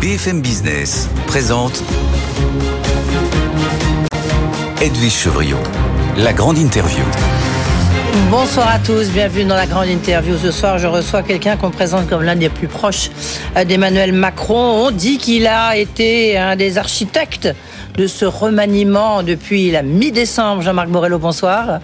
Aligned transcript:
BFM 0.00 0.40
Business 0.40 1.10
présente 1.26 1.82
Edwige 4.80 5.12
Chevriot, 5.12 5.58
la 6.16 6.32
grande 6.32 6.56
interview. 6.56 7.04
Bonsoir 8.30 8.68
à 8.68 8.78
tous, 8.78 9.10
bienvenue 9.10 9.44
dans 9.44 9.56
la 9.56 9.66
grande 9.66 9.88
interview. 9.88 10.38
Ce 10.38 10.52
soir, 10.52 10.78
je 10.78 10.86
reçois 10.86 11.22
quelqu'un 11.22 11.58
qu'on 11.58 11.70
présente 11.70 12.08
comme 12.08 12.22
l'un 12.22 12.34
des 12.34 12.48
plus 12.48 12.66
proches 12.66 13.10
euh, 13.58 13.64
d'Emmanuel 13.64 14.14
Macron. 14.14 14.86
On 14.86 14.90
dit 14.90 15.18
qu'il 15.18 15.46
a 15.46 15.76
été 15.76 16.38
un 16.38 16.56
des 16.56 16.78
architectes 16.78 17.54
de 17.98 18.06
ce 18.06 18.24
remaniement 18.24 19.22
depuis 19.22 19.70
la 19.70 19.82
mi-décembre. 19.82 20.62
Jean-Marc 20.62 20.88
Borrello, 20.88 21.18
bonsoir. 21.18 21.80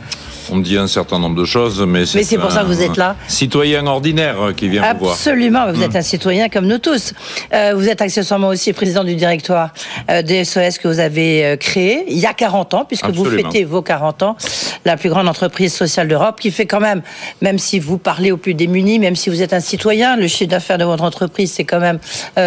On 0.50 0.56
me 0.56 0.62
dit 0.62 0.76
un 0.76 0.86
certain 0.86 1.18
nombre 1.18 1.36
de 1.36 1.44
choses, 1.44 1.80
mais 1.86 2.06
c'est. 2.06 2.18
Mais 2.18 2.24
c'est 2.24 2.38
pour 2.38 2.52
ça 2.52 2.60
que 2.62 2.66
vous 2.66 2.82
êtes 2.82 2.96
là. 2.96 3.16
Citoyen 3.28 3.86
ordinaire 3.86 4.36
qui 4.56 4.68
vient 4.68 4.92
vous 4.92 4.98
voir. 5.00 5.12
Absolument, 5.12 5.72
vous 5.72 5.82
êtes 5.82 5.94
hmm. 5.94 5.98
un 5.98 6.02
citoyen 6.02 6.48
comme 6.48 6.66
nous 6.66 6.78
tous. 6.78 7.14
Euh, 7.52 7.72
vous 7.74 7.88
êtes 7.88 8.00
accessoirement 8.00 8.48
aussi 8.48 8.72
président 8.72 9.04
du 9.04 9.14
directoire 9.14 9.70
euh, 10.10 10.22
des 10.22 10.44
SOS 10.44 10.78
que 10.78 10.88
vous 10.88 11.00
avez 11.00 11.44
euh, 11.44 11.56
créé 11.56 12.04
il 12.08 12.18
y 12.18 12.26
a 12.26 12.34
40 12.34 12.74
ans, 12.74 12.84
puisque 12.84 13.08
vous 13.08 13.24
fêtez 13.24 13.64
vos 13.64 13.82
40 13.82 14.22
ans, 14.22 14.36
la 14.84 14.96
plus 14.96 15.08
grande 15.08 15.28
entreprise 15.28 15.74
sociale 15.74 16.08
d'Europe, 16.08 16.40
qui 16.40 16.50
fait 16.50 16.66
quand 16.66 16.80
même, 16.80 17.02
même 17.40 17.58
si 17.58 17.78
vous 17.78 17.98
parlez 17.98 18.30
aux 18.32 18.36
plus 18.36 18.54
démunis, 18.54 18.98
même 18.98 19.16
si 19.16 19.30
vous 19.30 19.42
êtes 19.42 19.52
un 19.52 19.60
citoyen, 19.60 20.16
le 20.16 20.28
chiffre 20.28 20.50
d'affaires 20.50 20.78
de 20.78 20.84
votre 20.84 21.04
entreprise, 21.04 21.52
c'est 21.52 21.64
quand 21.64 21.80
même 21.80 21.98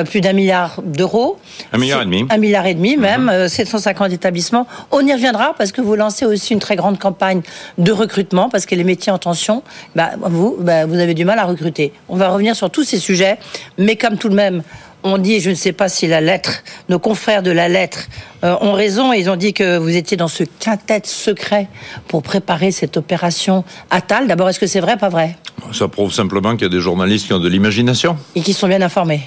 plus 0.05 0.21
d'un 0.21 0.33
milliard 0.33 0.81
d'euros. 0.83 1.37
Un 1.73 1.77
milliard 1.77 2.01
et 2.01 2.05
demi. 2.05 2.25
Un 2.29 2.37
milliard 2.37 2.65
et 2.65 2.73
demi, 2.73 2.97
même, 2.97 3.47
750 3.47 4.13
établissements. 4.13 4.67
On 4.91 5.05
y 5.05 5.13
reviendra 5.13 5.53
parce 5.57 5.71
que 5.71 5.81
vous 5.81 5.95
lancez 5.95 6.25
aussi 6.25 6.53
une 6.53 6.59
très 6.59 6.75
grande 6.75 6.99
campagne 6.99 7.41
de 7.77 7.88
de 7.89 7.93
recrutement 7.93 8.49
parce 8.49 8.67
que 8.67 8.75
les 8.75 8.83
métiers 8.83 9.11
en 9.11 9.17
tension, 9.17 9.63
bah, 9.95 10.11
vous, 10.21 10.57
bah, 10.59 10.85
vous 10.85 10.99
avez 10.99 11.15
du 11.15 11.25
mal 11.25 11.39
à 11.39 11.45
recruter. 11.45 11.91
On 12.07 12.15
va 12.15 12.29
revenir 12.29 12.55
sur 12.55 12.69
tous 12.69 12.83
ces 12.83 12.99
sujets, 12.99 13.39
mais 13.79 13.95
comme 13.95 14.17
tout 14.17 14.29
de 14.29 14.35
même, 14.35 14.61
on 15.01 15.17
dit, 15.17 15.39
je 15.39 15.49
ne 15.49 15.55
sais 15.55 15.71
pas 15.71 15.89
si 15.89 16.05
la 16.07 16.21
lettre, 16.21 16.61
nos 16.87 16.99
confrères 16.99 17.41
de 17.41 17.49
la 17.49 17.67
lettre 17.67 18.01
euh, 18.43 18.55
ont 18.61 18.73
raison, 18.73 19.11
ils 19.11 19.29
ont 19.29 19.37
dit 19.37 19.53
que 19.53 19.77
vous 19.77 19.95
étiez 19.95 20.17
dans 20.17 20.27
ce 20.27 20.43
quintet 20.43 21.01
secret 21.05 21.67
pour 22.07 22.21
préparer 22.21 22.71
cette 22.71 22.95
opération 22.95 23.63
Attal. 23.89 24.27
D'abord, 24.27 24.49
est-ce 24.49 24.59
que 24.59 24.67
c'est 24.67 24.81
vrai, 24.81 24.97
pas 24.97 25.09
vrai? 25.09 25.35
Ça 25.71 25.87
prouve 25.87 26.13
simplement 26.13 26.51
qu'il 26.51 26.63
y 26.63 26.65
a 26.65 26.69
des 26.69 26.81
journalistes 26.81 27.25
qui 27.25 27.33
ont 27.33 27.39
de 27.39 27.49
l'imagination. 27.49 28.17
Et 28.35 28.41
qui 28.41 28.53
sont 28.53 28.67
bien 28.67 28.81
informés 28.81 29.21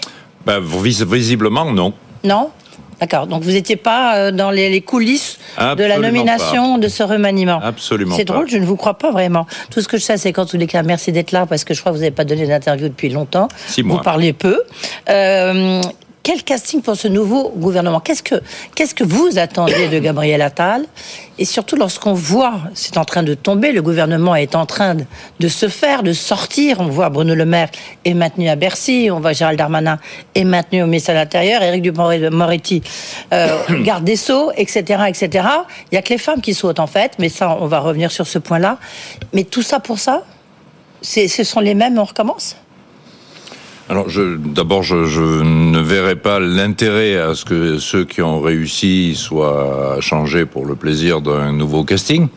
ben, 0.46 0.60
Visiblement, 0.60 1.64
non. 1.72 1.92
Non? 2.22 2.50
D'accord. 3.02 3.26
Donc 3.26 3.42
vous 3.42 3.50
n'étiez 3.50 3.74
pas 3.74 4.16
euh, 4.16 4.30
dans 4.30 4.52
les, 4.52 4.80
coulisses 4.80 5.36
de 5.58 5.82
la 5.82 5.98
nomination 5.98 6.78
de 6.78 6.86
ce 6.86 7.02
remaniement. 7.02 7.60
Absolument. 7.60 8.14
C'est 8.14 8.24
drôle, 8.24 8.48
je 8.48 8.58
ne 8.58 8.64
vous 8.64 8.76
crois 8.76 8.94
pas 8.94 9.10
vraiment. 9.10 9.44
Tout 9.72 9.80
ce 9.80 9.88
que 9.88 9.96
je 9.96 10.04
sais, 10.04 10.16
c'est 10.18 10.32
qu'en 10.32 10.46
tous 10.46 10.56
les 10.56 10.68
cas, 10.68 10.84
merci 10.84 11.10
d'être 11.10 11.32
là 11.32 11.44
parce 11.44 11.64
que 11.64 11.74
je 11.74 11.80
crois 11.80 11.90
que 11.90 11.96
vous 11.96 12.02
n'avez 12.02 12.14
pas 12.14 12.24
donné 12.24 12.46
d'interview 12.46 12.86
depuis 12.86 13.08
longtemps. 13.08 13.48
Six 13.66 13.82
mois. 13.82 13.96
Vous 13.96 14.02
parlez 14.04 14.32
peu. 14.32 14.62
Euh, 15.08 15.82
quel 16.22 16.42
casting 16.42 16.82
pour 16.82 16.96
ce 16.96 17.08
nouveau 17.08 17.50
gouvernement? 17.56 18.00
Qu'est-ce 18.00 18.22
que 18.22 18.36
qu'est-ce 18.74 18.94
que 18.94 19.04
vous 19.04 19.38
attendez 19.38 19.88
de 19.88 19.98
Gabriel 19.98 20.42
Attal? 20.42 20.84
Et 21.38 21.44
surtout 21.44 21.76
lorsqu'on 21.76 22.12
voit, 22.12 22.60
c'est 22.74 22.96
en 22.96 23.04
train 23.04 23.22
de 23.22 23.34
tomber, 23.34 23.72
le 23.72 23.82
gouvernement 23.82 24.36
est 24.36 24.54
en 24.54 24.66
train 24.66 24.94
de, 24.94 25.48
se 25.48 25.68
faire, 25.68 26.02
de 26.02 26.12
sortir. 26.12 26.80
On 26.80 26.86
voit 26.86 27.08
Bruno 27.08 27.34
Le 27.34 27.44
Maire 27.44 27.70
est 28.04 28.14
maintenu 28.14 28.48
à 28.48 28.56
Bercy, 28.56 29.08
on 29.10 29.18
voit 29.18 29.32
Gérald 29.32 29.58
Darmanin 29.58 29.98
est 30.34 30.44
maintenu 30.44 30.82
au 30.82 30.86
ministère 30.86 31.14
de 31.14 31.20
l'Intérieur, 31.20 31.62
Éric 31.62 31.82
Dupond-Moretti 31.82 32.82
euh, 33.32 33.58
garde 33.82 34.04
des 34.04 34.16
sceaux, 34.16 34.52
etc., 34.56 35.04
etc. 35.08 35.48
Il 35.90 35.96
y 35.96 35.98
a 35.98 36.02
que 36.02 36.10
les 36.10 36.18
femmes 36.18 36.40
qui 36.40 36.54
sautent 36.54 36.80
en 36.80 36.86
fait, 36.86 37.12
mais 37.18 37.28
ça, 37.28 37.56
on 37.60 37.66
va 37.66 37.80
revenir 37.80 38.12
sur 38.12 38.26
ce 38.26 38.38
point-là. 38.38 38.78
Mais 39.32 39.44
tout 39.44 39.62
ça 39.62 39.80
pour 39.80 39.98
ça, 39.98 40.22
ce 41.02 41.44
sont 41.44 41.60
les 41.60 41.74
mêmes. 41.74 41.98
On 41.98 42.04
recommence? 42.04 42.56
Alors, 43.92 44.06
d'abord, 44.38 44.82
je, 44.82 45.04
je, 45.04 45.20
ne 45.20 45.78
verrai 45.78 46.16
pas 46.16 46.40
l'intérêt 46.40 47.18
à 47.18 47.34
ce 47.34 47.44
que 47.44 47.78
ceux 47.78 48.06
qui 48.06 48.22
ont 48.22 48.40
réussi 48.40 49.14
soient 49.14 49.98
changés 50.00 50.46
pour 50.46 50.64
le 50.64 50.76
plaisir 50.76 51.20
d'un 51.20 51.52
nouveau 51.52 51.84
casting. 51.84 52.28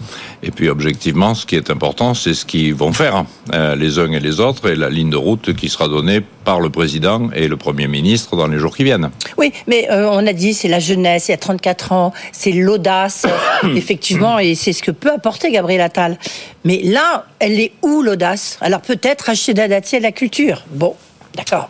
Et 0.43 0.51
puis, 0.51 0.67
objectivement, 0.67 1.33
ce 1.33 1.45
qui 1.45 1.55
est 1.55 1.69
important, 1.69 2.13
c'est 2.13 2.33
ce 2.33 2.43
qu'ils 2.43 2.75
vont 2.75 2.91
faire, 2.91 3.15
hein, 3.15 3.27
euh, 3.53 3.73
les 3.77 3.99
uns 3.99 4.11
et 4.11 4.19
les 4.19 4.41
autres, 4.41 4.69
et 4.69 4.75
la 4.75 4.89
ligne 4.89 5.09
de 5.09 5.15
route 5.15 5.53
qui 5.53 5.69
sera 5.69 5.87
donnée 5.87 6.19
par 6.43 6.59
le 6.59 6.69
président 6.69 7.29
et 7.33 7.47
le 7.47 7.55
premier 7.55 7.87
ministre 7.87 8.35
dans 8.35 8.47
les 8.47 8.59
jours 8.59 8.75
qui 8.75 8.83
viennent. 8.83 9.09
Oui, 9.37 9.53
mais 9.65 9.89
euh, 9.89 10.09
on 10.11 10.27
a 10.27 10.33
dit 10.33 10.53
c'est 10.53 10.67
la 10.67 10.79
jeunesse, 10.79 11.29
il 11.29 11.31
y 11.31 11.35
a 11.35 11.37
34 11.37 11.93
ans, 11.93 12.11
c'est 12.33 12.51
l'audace, 12.51 13.25
effectivement, 13.77 14.39
et 14.39 14.55
c'est 14.55 14.73
ce 14.73 14.83
que 14.83 14.91
peut 14.91 15.13
apporter 15.13 15.51
Gabriel 15.51 15.79
Attal. 15.79 16.19
Mais 16.65 16.81
là, 16.83 17.27
elle 17.39 17.61
est 17.61 17.71
où 17.81 18.01
l'audace? 18.01 18.57
Alors 18.59 18.81
peut-être 18.81 19.29
acheter 19.29 19.53
Dati 19.53 19.95
à 19.95 19.99
la 20.01 20.11
culture. 20.11 20.65
Bon, 20.69 20.95
D'accord. 21.35 21.69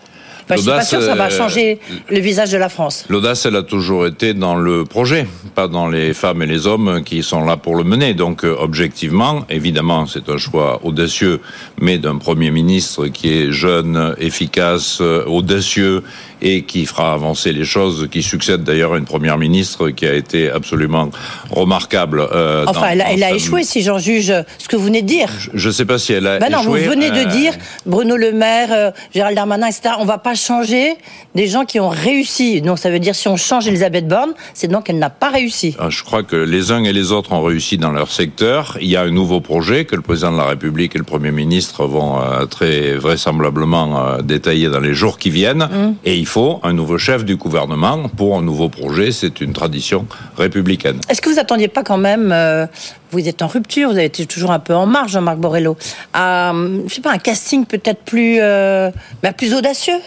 Je 0.49 0.57
suis 0.57 0.65
pas 0.65 0.83
sûr 0.83 0.99
que 0.99 1.05
ça 1.05 1.15
va 1.15 1.25
euh, 1.25 1.29
changer 1.29 1.79
le 2.09 2.19
visage 2.19 2.51
de 2.51 2.57
la 2.57 2.69
France. 2.69 3.05
L'audace, 3.09 3.45
elle 3.45 3.55
a 3.55 3.63
toujours 3.63 4.05
été 4.05 4.33
dans 4.33 4.55
le 4.55 4.83
projet, 4.83 5.25
pas 5.55 5.67
dans 5.67 5.87
les 5.87 6.13
femmes 6.13 6.41
et 6.43 6.45
les 6.45 6.67
hommes 6.67 7.01
qui 7.03 7.23
sont 7.23 7.43
là 7.43 7.57
pour 7.57 7.75
le 7.75 7.83
mener. 7.83 8.13
Donc, 8.13 8.43
euh, 8.43 8.55
objectivement, 8.59 9.45
évidemment, 9.49 10.05
c'est 10.05 10.29
un 10.29 10.37
choix 10.37 10.81
audacieux, 10.83 11.41
mais 11.79 11.97
d'un 11.97 12.17
Premier 12.17 12.51
ministre 12.51 13.07
qui 13.07 13.29
est 13.29 13.51
jeune, 13.51 14.15
efficace, 14.19 14.99
euh, 15.01 15.25
audacieux 15.25 16.03
et 16.41 16.63
qui 16.63 16.85
fera 16.85 17.13
avancer 17.13 17.53
les 17.53 17.65
choses, 17.65 18.07
qui 18.11 18.21
succède 18.21 18.63
d'ailleurs 18.63 18.93
à 18.93 18.97
une 18.97 19.05
première 19.05 19.37
ministre 19.37 19.89
qui 19.89 20.05
a 20.05 20.13
été 20.13 20.51
absolument 20.51 21.09
remarquable. 21.49 22.19
Euh, 22.19 22.65
enfin, 22.67 22.89
elle, 22.91 23.23
a, 23.23 23.31
échoué, 23.31 23.63
si 23.63 23.81
j'en 23.81 23.97
juge 23.97 24.33
ce 24.57 24.67
que 24.67 24.75
vous 24.75 24.85
venez 24.85 25.01
de 25.01 25.07
dire. 25.07 25.29
Je 25.53 25.67
ne 25.67 25.73
sais 25.73 25.85
pas 25.85 25.97
si 25.97 26.13
elle 26.13 26.27
a 26.27 26.39
ben 26.39 26.49
non, 26.51 26.61
vous 26.61 26.73
venez 26.73 27.09
de 27.09 27.25
euh, 27.25 27.25
dire, 27.25 27.53
Bruno 27.85 28.15
Le 28.17 28.31
Maire, 28.31 28.69
euh, 28.71 28.91
Gérald 29.13 29.35
Darmanin, 29.35 29.67
etc., 29.67 29.95
on 29.97 30.03
ne 30.03 30.07
va 30.07 30.17
pas 30.17 30.34
changer 30.35 30.95
des 31.33 31.47
gens 31.47 31.65
qui 31.65 31.79
ont 31.79 31.89
réussi. 31.89 32.61
Donc 32.61 32.79
ça 32.79 32.89
veut 32.89 32.99
dire, 32.99 33.15
si 33.15 33.27
on 33.27 33.37
change 33.37 33.67
Elisabeth 33.67 34.07
Borne, 34.07 34.33
c'est 34.53 34.67
donc 34.67 34.85
qu'elle 34.85 34.99
n'a 34.99 35.09
pas 35.09 35.29
réussi. 35.29 35.75
Ah, 35.79 35.89
je 35.89 36.03
crois 36.03 36.23
que 36.23 36.35
les 36.35 36.71
uns 36.71 36.83
et 36.83 36.93
les 36.93 37.11
autres 37.11 37.31
ont 37.31 37.43
réussi 37.43 37.77
dans 37.77 37.91
leur 37.91 38.11
secteur. 38.11 38.77
Il 38.81 38.87
y 38.87 38.95
a 38.95 39.01
un 39.01 39.11
nouveau 39.11 39.41
projet 39.41 39.85
que 39.85 39.95
le 39.95 40.01
président 40.01 40.31
de 40.31 40.37
la 40.37 40.45
République 40.45 40.95
et 40.95 40.99
le 40.99 41.03
Premier 41.03 41.31
ministre 41.31 41.85
vont 41.85 42.19
très 42.49 42.95
vraisemblablement 42.95 44.17
détailler 44.21 44.69
dans 44.69 44.79
les 44.79 44.93
jours 44.93 45.17
qui 45.17 45.29
viennent. 45.29 45.67
Mmh. 45.71 45.95
Et 46.05 46.15
il 46.15 46.25
faut 46.25 46.59
un 46.63 46.73
nouveau 46.73 46.97
chef 46.97 47.25
du 47.25 47.35
gouvernement 47.35 48.09
pour 48.09 48.37
un 48.37 48.41
nouveau 48.41 48.69
projet. 48.69 49.11
C'est 49.11 49.41
une 49.41 49.53
tradition 49.53 50.05
républicaine. 50.37 50.99
Est-ce 51.09 51.21
que 51.21 51.29
vous 51.29 51.39
attendiez 51.39 51.67
pas 51.67 51.83
quand 51.83 51.97
même, 51.97 52.31
euh, 52.31 52.65
vous 53.11 53.27
êtes 53.27 53.41
en 53.41 53.47
rupture, 53.47 53.89
vous 53.89 53.95
avez 53.95 54.05
été 54.05 54.25
toujours 54.25 54.51
un 54.51 54.59
peu 54.59 54.73
en 54.73 54.85
marge, 54.85 55.11
Jean-Marc 55.11 55.37
Borrello, 55.37 55.77
à, 56.13 56.53
je 56.87 56.93
sais 56.93 57.01
pas, 57.01 57.11
un 57.11 57.17
casting 57.17 57.65
peut-être 57.65 58.01
plus, 58.03 58.37
euh, 58.41 58.91
bah, 59.23 59.33
plus 59.33 59.53
audacieux? 59.53 59.99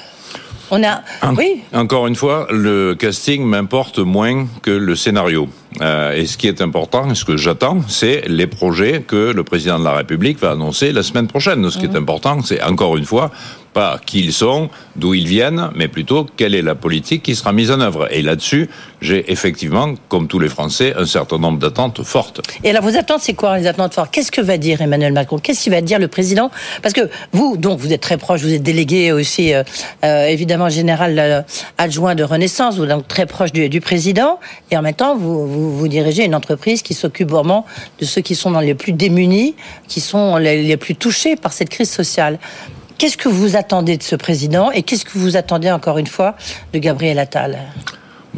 On 0.71 0.83
a, 0.85 1.03
oui. 1.37 1.63
Encore 1.73 2.07
une 2.07 2.17
fois, 2.17 2.47
le 2.51 2.95
casting 2.95 3.45
m'importe 3.45 3.99
moins 3.99 4.47
que 4.63 4.71
le 4.71 4.95
scénario. 4.97 5.49
Euh, 5.81 6.13
et 6.13 6.27
ce 6.27 6.37
qui 6.37 6.49
est 6.49 6.61
important, 6.61 7.15
ce 7.15 7.25
que 7.25 7.37
j'attends, 7.37 7.81
c'est 7.89 8.25
les 8.27 8.47
projets 8.47 9.03
que 9.07 9.33
le 9.33 9.45
président 9.45 9.79
de 9.79 9.85
la 9.85 9.93
République 9.93 10.39
va 10.39 10.53
annoncer 10.53 10.93
la 10.93 11.03
semaine 11.03 11.27
prochaine. 11.27 11.69
Ce 11.71 11.79
qui 11.79 11.85
est 11.85 11.89
mmh. 11.89 11.97
important, 11.97 12.43
c'est 12.43 12.63
encore 12.63 12.97
une 12.97 13.05
fois 13.05 13.31
pas 13.79 14.01
qui 14.05 14.25
ils 14.25 14.33
sont, 14.33 14.71
d'où 14.97 15.15
ils 15.15 15.29
viennent, 15.29 15.71
mais 15.77 15.87
plutôt 15.87 16.27
quelle 16.37 16.57
est 16.57 16.63
la 16.63 16.75
politique 16.75 17.23
qui 17.23 17.37
sera 17.37 17.53
mise 17.53 17.71
en 17.71 17.81
œuvre. 17.81 18.09
Et 18.13 18.23
là-dessus, 18.23 18.69
j'ai 19.01 19.31
effectivement, 19.31 19.95
comme 20.09 20.27
tous 20.27 20.41
les 20.41 20.49
Français, 20.49 20.95
un 20.97 21.07
certain 21.07 21.39
nombre 21.39 21.61
d'attentes 21.61 22.03
fortes. 22.03 22.41
Et 22.65 22.71
alors, 22.71 22.83
vos 22.83 22.97
attentes, 22.97 23.21
c'est 23.21 23.35
quoi 23.35 23.57
les 23.57 23.69
attentes 23.69 23.95
fortes? 23.95 24.11
Qu'est-ce 24.13 24.33
que 24.33 24.41
va 24.41 24.57
dire 24.57 24.81
Emmanuel 24.81 25.13
Macron? 25.13 25.39
Qu'est-ce 25.39 25.63
qu'il 25.63 25.73
va 25.73 25.81
dire 25.81 26.01
le 26.01 26.09
président? 26.09 26.51
Parce 26.83 26.93
que 26.93 27.03
vous, 27.31 27.57
donc, 27.57 27.79
vous 27.79 27.93
êtes 27.93 28.01
très 28.01 28.17
proche, 28.17 28.41
vous 28.41 28.53
êtes 28.53 28.65
délégué 28.65 29.13
aussi, 29.13 29.55
euh, 29.55 29.63
euh, 30.05 30.27
évidemment, 30.27 30.69
général 30.69 31.17
euh, 31.17 31.43
adjoint 31.79 32.17
de 32.17 32.25
Renaissance, 32.25 32.79
vous 32.79 32.83
êtes 32.83 32.91
donc 32.91 33.07
très 33.07 33.27
proche 33.27 33.53
du, 33.53 33.81
président, 33.81 34.41
et 34.73 34.77
en 34.77 34.83
même 34.83 34.95
temps, 34.95 35.17
vous, 35.17 35.79
vous, 35.79 35.87
dirigez 35.87 36.25
une 36.25 36.35
entreprise 36.35 36.83
qui 36.83 36.95
s'occupe 36.95 37.31
vraiment 37.31 37.65
de 38.01 38.05
ceux 38.05 38.23
qui 38.23 38.35
sont 38.35 38.51
dans 38.51 38.61
les 38.61 38.75
plus 38.75 38.93
démunis, 38.93 39.55
qui 39.87 40.01
sont 40.01 40.37
les 40.37 40.77
plus 40.77 40.97
touchés 40.97 41.37
par 41.37 41.53
cette 41.53 41.69
crise 41.69 41.91
sociale. 41.91 42.41
Qu'est-ce 42.99 43.17
que 43.17 43.29
vous 43.29 43.57
attendez 43.57 43.97
de 43.97 44.03
ce 44.03 44.17
président 44.17 44.73
et 44.73 44.83
qu'est-ce 44.83 45.05
que 45.05 45.19
vous 45.19 45.37
attendez 45.37 45.71
encore 45.71 45.99
une 45.99 46.09
fois 46.09 46.35
de 46.73 46.79
Gabriel 46.81 47.19
Attal? 47.21 47.59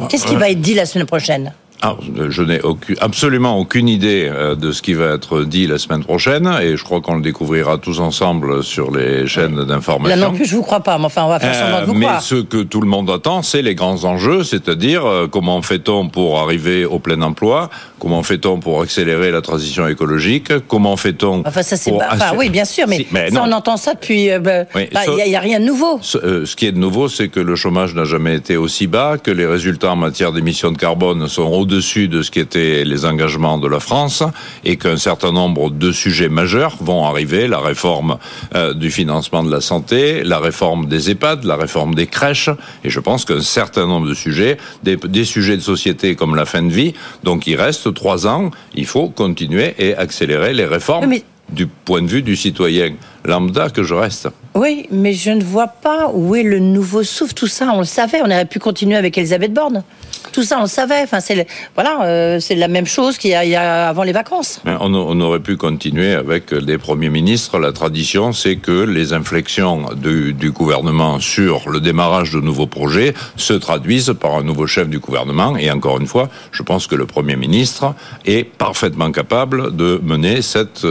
Qu'est-ce 0.07 0.25
qui 0.25 0.35
va 0.35 0.51
être 0.51 0.61
dit 0.61 0.75
la 0.75 0.85
semaine 0.85 1.07
prochaine? 1.07 1.51
Ah, 1.83 1.95
je 2.29 2.43
n'ai 2.43 2.59
absolument 2.99 3.57
aucune 3.57 3.89
idée 3.89 4.29
euh, 4.31 4.53
de 4.53 4.71
ce 4.71 4.83
qui 4.83 4.93
va 4.93 5.15
être 5.15 5.41
dit 5.41 5.65
la 5.65 5.79
semaine 5.79 6.03
prochaine 6.03 6.47
et 6.61 6.77
je 6.77 6.83
crois 6.83 7.01
qu'on 7.01 7.15
le 7.15 7.23
découvrira 7.23 7.79
tous 7.79 7.99
ensemble 7.99 8.63
sur 8.63 8.91
les 8.91 9.25
chaînes 9.25 9.65
d'information. 9.65 10.15
Là 10.15 10.27
non 10.27 10.35
plus, 10.35 10.45
je 10.45 10.55
vous 10.55 10.61
crois 10.61 10.81
pas, 10.81 10.99
mais 10.99 11.05
enfin, 11.05 11.23
on 11.23 11.29
va 11.29 11.39
faire 11.39 11.55
semblant 11.55 11.81
de 11.81 11.85
vous 11.85 11.93
mais 11.95 12.07
ce 12.21 12.35
que 12.35 12.61
tout 12.61 12.81
le 12.81 12.87
monde 12.87 13.09
attend, 13.09 13.41
c'est 13.41 13.63
les 13.63 13.73
grands 13.73 14.03
enjeux, 14.03 14.43
c'est-à-dire 14.43 15.07
euh, 15.07 15.27
comment 15.27 15.59
fait-on 15.63 16.07
pour 16.07 16.39
arriver 16.39 16.85
au 16.85 16.99
plein 16.99 17.19
emploi, 17.23 17.71
comment 17.97 18.21
fait-on 18.21 18.59
pour 18.59 18.83
accélérer 18.83 19.31
la 19.31 19.41
transition 19.41 19.87
écologique, 19.87 20.53
comment 20.67 20.97
fait-on 20.97 21.41
Enfin, 21.47 21.63
ça 21.63 21.77
c'est 21.77 21.91
enfin, 21.91 22.33
oui, 22.37 22.49
bien 22.49 22.65
sûr, 22.65 22.85
mais, 22.87 23.07
ça, 23.31 23.43
on 23.43 23.51
entend 23.51 23.77
ça 23.77 23.95
depuis. 23.95 24.29
Bah, 24.39 24.65
il 24.75 25.29
n'y 25.29 25.35
a, 25.35 25.39
rien 25.39 25.59
de 25.59 25.65
nouveau. 25.65 25.97
Ce, 26.03 26.45
ce 26.45 26.55
qui 26.55 26.67
est 26.67 26.71
de 26.71 26.79
nouveau, 26.79 27.09
c'est 27.09 27.29
que 27.29 27.39
le 27.39 27.55
chômage 27.55 27.95
n'a 27.95 28.03
jamais 28.03 28.35
été 28.35 28.55
aussi 28.55 28.85
bas, 28.85 29.17
que 29.17 29.31
les 29.31 29.47
résultats 29.47 29.93
en 29.93 29.95
matière 29.95 30.31
d'émissions 30.31 30.71
de 30.71 30.77
carbone 30.77 31.27
sont 31.27 31.43
au 31.43 31.65
dessus 31.71 32.07
de 32.07 32.21
ce 32.21 32.29
qui 32.29 32.39
étaient 32.39 32.83
les 32.83 33.05
engagements 33.05 33.57
de 33.57 33.67
la 33.67 33.79
France 33.79 34.23
et 34.65 34.75
qu'un 34.77 34.97
certain 34.97 35.31
nombre 35.31 35.71
de 35.71 35.91
sujets 35.91 36.29
majeurs 36.29 36.75
vont 36.81 37.05
arriver, 37.05 37.47
la 37.47 37.59
réforme 37.59 38.17
euh, 38.55 38.73
du 38.73 38.91
financement 38.91 39.43
de 39.43 39.51
la 39.51 39.61
santé, 39.61 40.23
la 40.23 40.39
réforme 40.39 40.87
des 40.87 41.09
EHPAD, 41.09 41.45
la 41.45 41.55
réforme 41.55 41.95
des 41.95 42.07
crèches, 42.07 42.49
et 42.83 42.89
je 42.89 42.99
pense 42.99 43.25
qu'un 43.25 43.41
certain 43.41 43.87
nombre 43.87 44.07
de 44.07 44.13
sujets, 44.13 44.57
des, 44.83 45.25
sujets 45.25 45.55
de 45.55 45.61
société 45.61 46.15
comme 46.15 46.35
la 46.35 46.45
fin 46.45 46.61
de 46.61 46.71
vie, 46.71 46.93
donc 47.23 47.47
il 47.47 47.55
reste 47.55 47.93
trois 47.93 48.27
ans, 48.27 48.51
il 48.75 48.85
faut 48.85 49.09
continuer 49.09 49.73
et 49.79 49.95
accélérer 49.95 50.53
les 50.53 50.65
réformes. 50.65 51.13
du 51.51 51.67
point 51.67 52.01
de 52.01 52.07
vue 52.07 52.21
du 52.21 52.37
citoyen 52.37 52.93
lambda 53.25 53.69
que 53.69 53.83
je 53.83 53.93
reste. 53.93 54.29
Oui, 54.55 54.87
mais 54.91 55.13
je 55.13 55.31
ne 55.31 55.43
vois 55.43 55.67
pas 55.67 56.09
où 56.13 56.35
est 56.35 56.43
le 56.43 56.59
nouveau 56.59 57.03
souffle. 57.03 57.33
Tout 57.33 57.47
ça, 57.47 57.71
on 57.73 57.79
le 57.79 57.85
savait. 57.85 58.21
On 58.21 58.25
aurait 58.25 58.45
pu 58.45 58.59
continuer 58.59 58.97
avec 58.97 59.17
Elisabeth 59.17 59.53
Borne. 59.53 59.83
Tout 60.31 60.43
ça, 60.43 60.57
on 60.59 60.63
le 60.63 60.67
savait. 60.67 61.01
Enfin, 61.03 61.19
c'est 61.19 61.47
voilà, 61.75 62.03
euh, 62.03 62.39
c'est 62.39 62.55
la 62.55 62.67
même 62.67 62.85
chose 62.85 63.17
qu'il 63.17 63.31
y, 63.31 63.55
a 63.55 63.89
avant 63.89 64.03
les 64.03 64.11
vacances. 64.11 64.61
on, 64.65 65.21
aurait 65.21 65.39
pu 65.39 65.57
continuer 65.57 66.13
avec 66.13 66.53
des 66.53 66.77
premiers 66.77 67.09
ministres. 67.09 67.59
La 67.59 67.71
tradition, 67.71 68.31
c'est 68.33 68.57
que 68.57 68.83
les 68.83 69.13
inflexions 69.13 69.89
du, 69.95 70.33
du, 70.33 70.51
gouvernement 70.51 71.19
sur 71.19 71.69
le 71.69 71.79
démarrage 71.79 72.31
de 72.31 72.39
nouveaux 72.39 72.67
projets 72.67 73.13
se 73.35 73.53
traduisent 73.53 74.13
par 74.19 74.35
un 74.35 74.43
nouveau 74.43 74.67
chef 74.67 74.87
du 74.89 74.99
gouvernement. 74.99 75.55
Et 75.57 75.71
encore 75.71 75.99
une 75.99 76.07
fois, 76.07 76.29
je 76.51 76.63
pense 76.63 76.87
que 76.87 76.95
le 76.95 77.05
premier 77.05 77.35
ministre 77.35 77.93
est 78.25 78.43
parfaitement 78.43 79.11
capable 79.11 79.75
de 79.75 79.99
mener 80.03 80.41
cette 80.41 80.85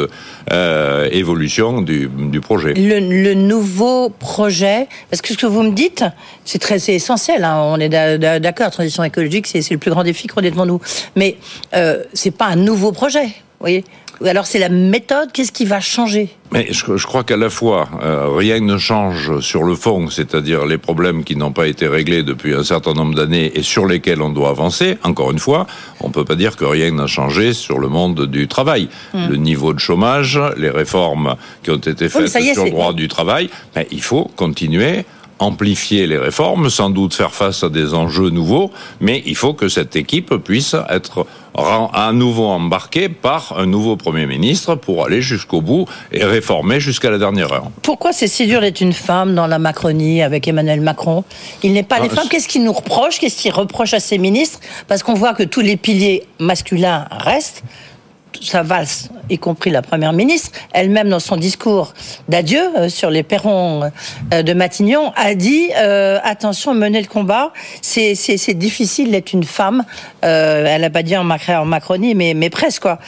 euh, 0.53 1.09
évolution 1.13 1.83
du, 1.83 2.09
Le, 2.75 3.35
nouveau 3.35 4.11
projet, 4.11 4.89
parce 5.11 5.23
que 5.23 5.33
ce 5.33 5.39
que 5.39 5.47
vous 5.47 5.63
me 5.63 5.73
dites, 5.73 6.05
c'est 6.45 6.59
très 6.59 6.79
essentiel. 6.91 7.45
Hein, 7.45 7.61
on 7.65 7.79
est 7.79 7.89
d'accord, 7.89 8.71
transition 8.71 9.03
écologique 9.05 9.47
c'est 9.47 9.69
le 9.71 9.79
plus 9.79 9.91
grand 9.91 10.05
défi 10.05 10.27
qu'on 10.27 10.43
nous. 10.67 10.81
Mais 11.17 11.37
euh, 11.75 12.03
c'est 12.13 12.31
pas 12.31 12.47
un 12.47 12.57
nouveau 12.57 12.93
projet, 12.93 13.29
voyez 13.61 13.85
alors 14.29 14.47
c'est 14.47 14.59
la 14.59 14.69
méthode, 14.69 15.33
qu'est-ce 15.33 15.53
qui 15.53 15.65
va 15.65 15.81
changer? 15.81 16.29
Mais 16.53 16.69
je, 16.71 17.07
crois 17.07 17.25
qu'à 17.25 17.37
la 17.37 17.49
fois, 17.49 17.89
euh, 18.03 18.29
rien 18.37 18.61
ne 18.61 18.77
change 18.77 19.41
sur 19.41 19.63
le 19.63 19.75
fond, 19.75 20.11
c'est-à-dire 20.11 20.67
les 20.67 20.79
problèmes 20.79 21.25
qui 21.25 21.37
n'ont 21.37 21.53
pas 21.53 21.69
été 21.69 21.87
réglés 21.87 22.23
depuis 22.23 22.55
un 22.55 22.65
certain 22.65 22.93
nombre 22.93 23.15
d'années 23.15 23.53
et 23.55 23.63
sur 23.63 23.87
lesquels 23.87 24.21
on 24.21 24.31
doit 24.31 24.51
avancer. 24.51 24.99
Encore 25.05 25.31
une 25.31 25.39
fois, 25.39 25.67
on 26.01 26.09
ne 26.09 26.13
peut 26.13 26.25
pas 26.25 26.35
dire 26.35 26.57
que 26.57 26.65
rien 26.65 26.91
n'a 26.91 27.07
changé 27.07 27.55
sur 27.55 27.79
le 27.79 27.89
monde 27.89 28.27
du 28.27 28.47
travail. 28.47 28.89
Hmm. 29.15 29.29
Le 29.31 29.37
niveau 29.37 29.73
de 29.73 29.79
chômage, 29.79 30.39
les 30.57 30.71
réformes 30.71 31.37
qui 31.63 31.71
ont 31.71 31.77
été 31.77 32.09
faites 32.09 32.29
sur 32.29 32.65
le 32.65 32.71
droit 32.71 32.93
du 32.93 33.09
travail, 33.09 33.49
mais 33.75 33.87
il 33.91 34.03
faut 34.03 34.31
continuer 34.37 35.05
amplifier 35.41 36.07
les 36.07 36.19
réformes, 36.19 36.71
sans 36.71 36.91
doute 36.91 37.15
faire 37.15 37.33
face 37.33 37.65
à 37.65 37.69
des 37.69 37.95
enjeux 37.95 38.31
nouveaux, 38.31 38.71
mais 39.01 39.23
il 39.27 39.35
faut 39.35 39.55
que 39.55 39.69
cette 39.69 39.97
équipe 39.97 40.37
puisse 40.37 40.77
être 40.89 41.27
à 41.55 42.13
nouveau 42.13 42.47
embarquée 42.47 43.09
par 43.09 43.59
un 43.59 43.67
nouveau 43.67 43.97
Premier 43.97 44.27
ministre 44.27 44.77
pour 44.77 45.05
aller 45.05 45.21
jusqu'au 45.21 45.61
bout 45.61 45.87
et 46.13 46.25
réformer 46.25 46.79
jusqu'à 46.79 47.11
la 47.11 47.19
dernière 47.19 47.53
heure. 47.53 47.71
Pourquoi 47.83 48.13
c'est 48.13 48.29
si 48.29 48.47
dur 48.47 48.61
d'être 48.61 48.81
une 48.81 48.93
femme 48.93 49.35
dans 49.35 49.47
la 49.47 49.59
Macronie 49.59 50.23
avec 50.23 50.47
Emmanuel 50.47 50.81
Macron? 50.81 51.25
Il 51.63 51.73
n'est 51.73 51.83
pas 51.83 51.99
les 51.99 52.09
ah, 52.13 52.17
femmes. 52.17 52.29
Qu'est-ce 52.29 52.49
qu'il 52.49 52.63
nous 52.63 52.73
reproche? 52.73 53.19
Qu'est-ce 53.19 53.41
qu'il 53.41 53.53
reproche 53.53 53.95
à 53.95 54.01
ses 54.01 54.19
ministres? 54.19 54.61
Parce 54.87 55.03
qu'on 55.03 55.15
voit 55.15 55.35
que 55.35 55.43
tous 55.43 55.61
les 55.61 55.77
piliers 55.77 56.23
masculins 56.39 57.07
restent 57.11 57.65
sa 58.41 58.63
valse, 58.63 59.09
y 59.29 59.39
compris 59.39 59.71
la 59.71 59.83
première 59.83 60.13
ministre, 60.13 60.51
elle-même 60.73 61.09
dans 61.09 61.21
son 61.21 61.37
discours 61.37 61.93
d'adieu 62.29 62.61
euh, 62.77 62.89
sur 62.89 63.11
les 63.11 63.23
perrons 63.23 63.91
euh, 64.33 64.43
de 64.43 64.53
Matignon, 64.53 65.13
a 65.17 65.35
dit 65.35 65.71
euh, 65.77 66.19
attention, 66.23 66.75
mener 66.75 67.01
le 67.01 67.07
combat, 67.07 67.53
c'est 67.83 68.55
difficile 68.55 69.11
d'être 69.11 69.33
une 69.33 69.45
femme. 69.45 69.85
elle 70.23 70.81
n'a 70.81 70.91
pas 70.91 71.03
dit 71.03 71.17
en, 71.17 71.25
Macronie, 71.25 72.15
mais, 72.15 72.35
mais 72.35 72.51
presque 72.51 72.83
quoi. 72.83 72.99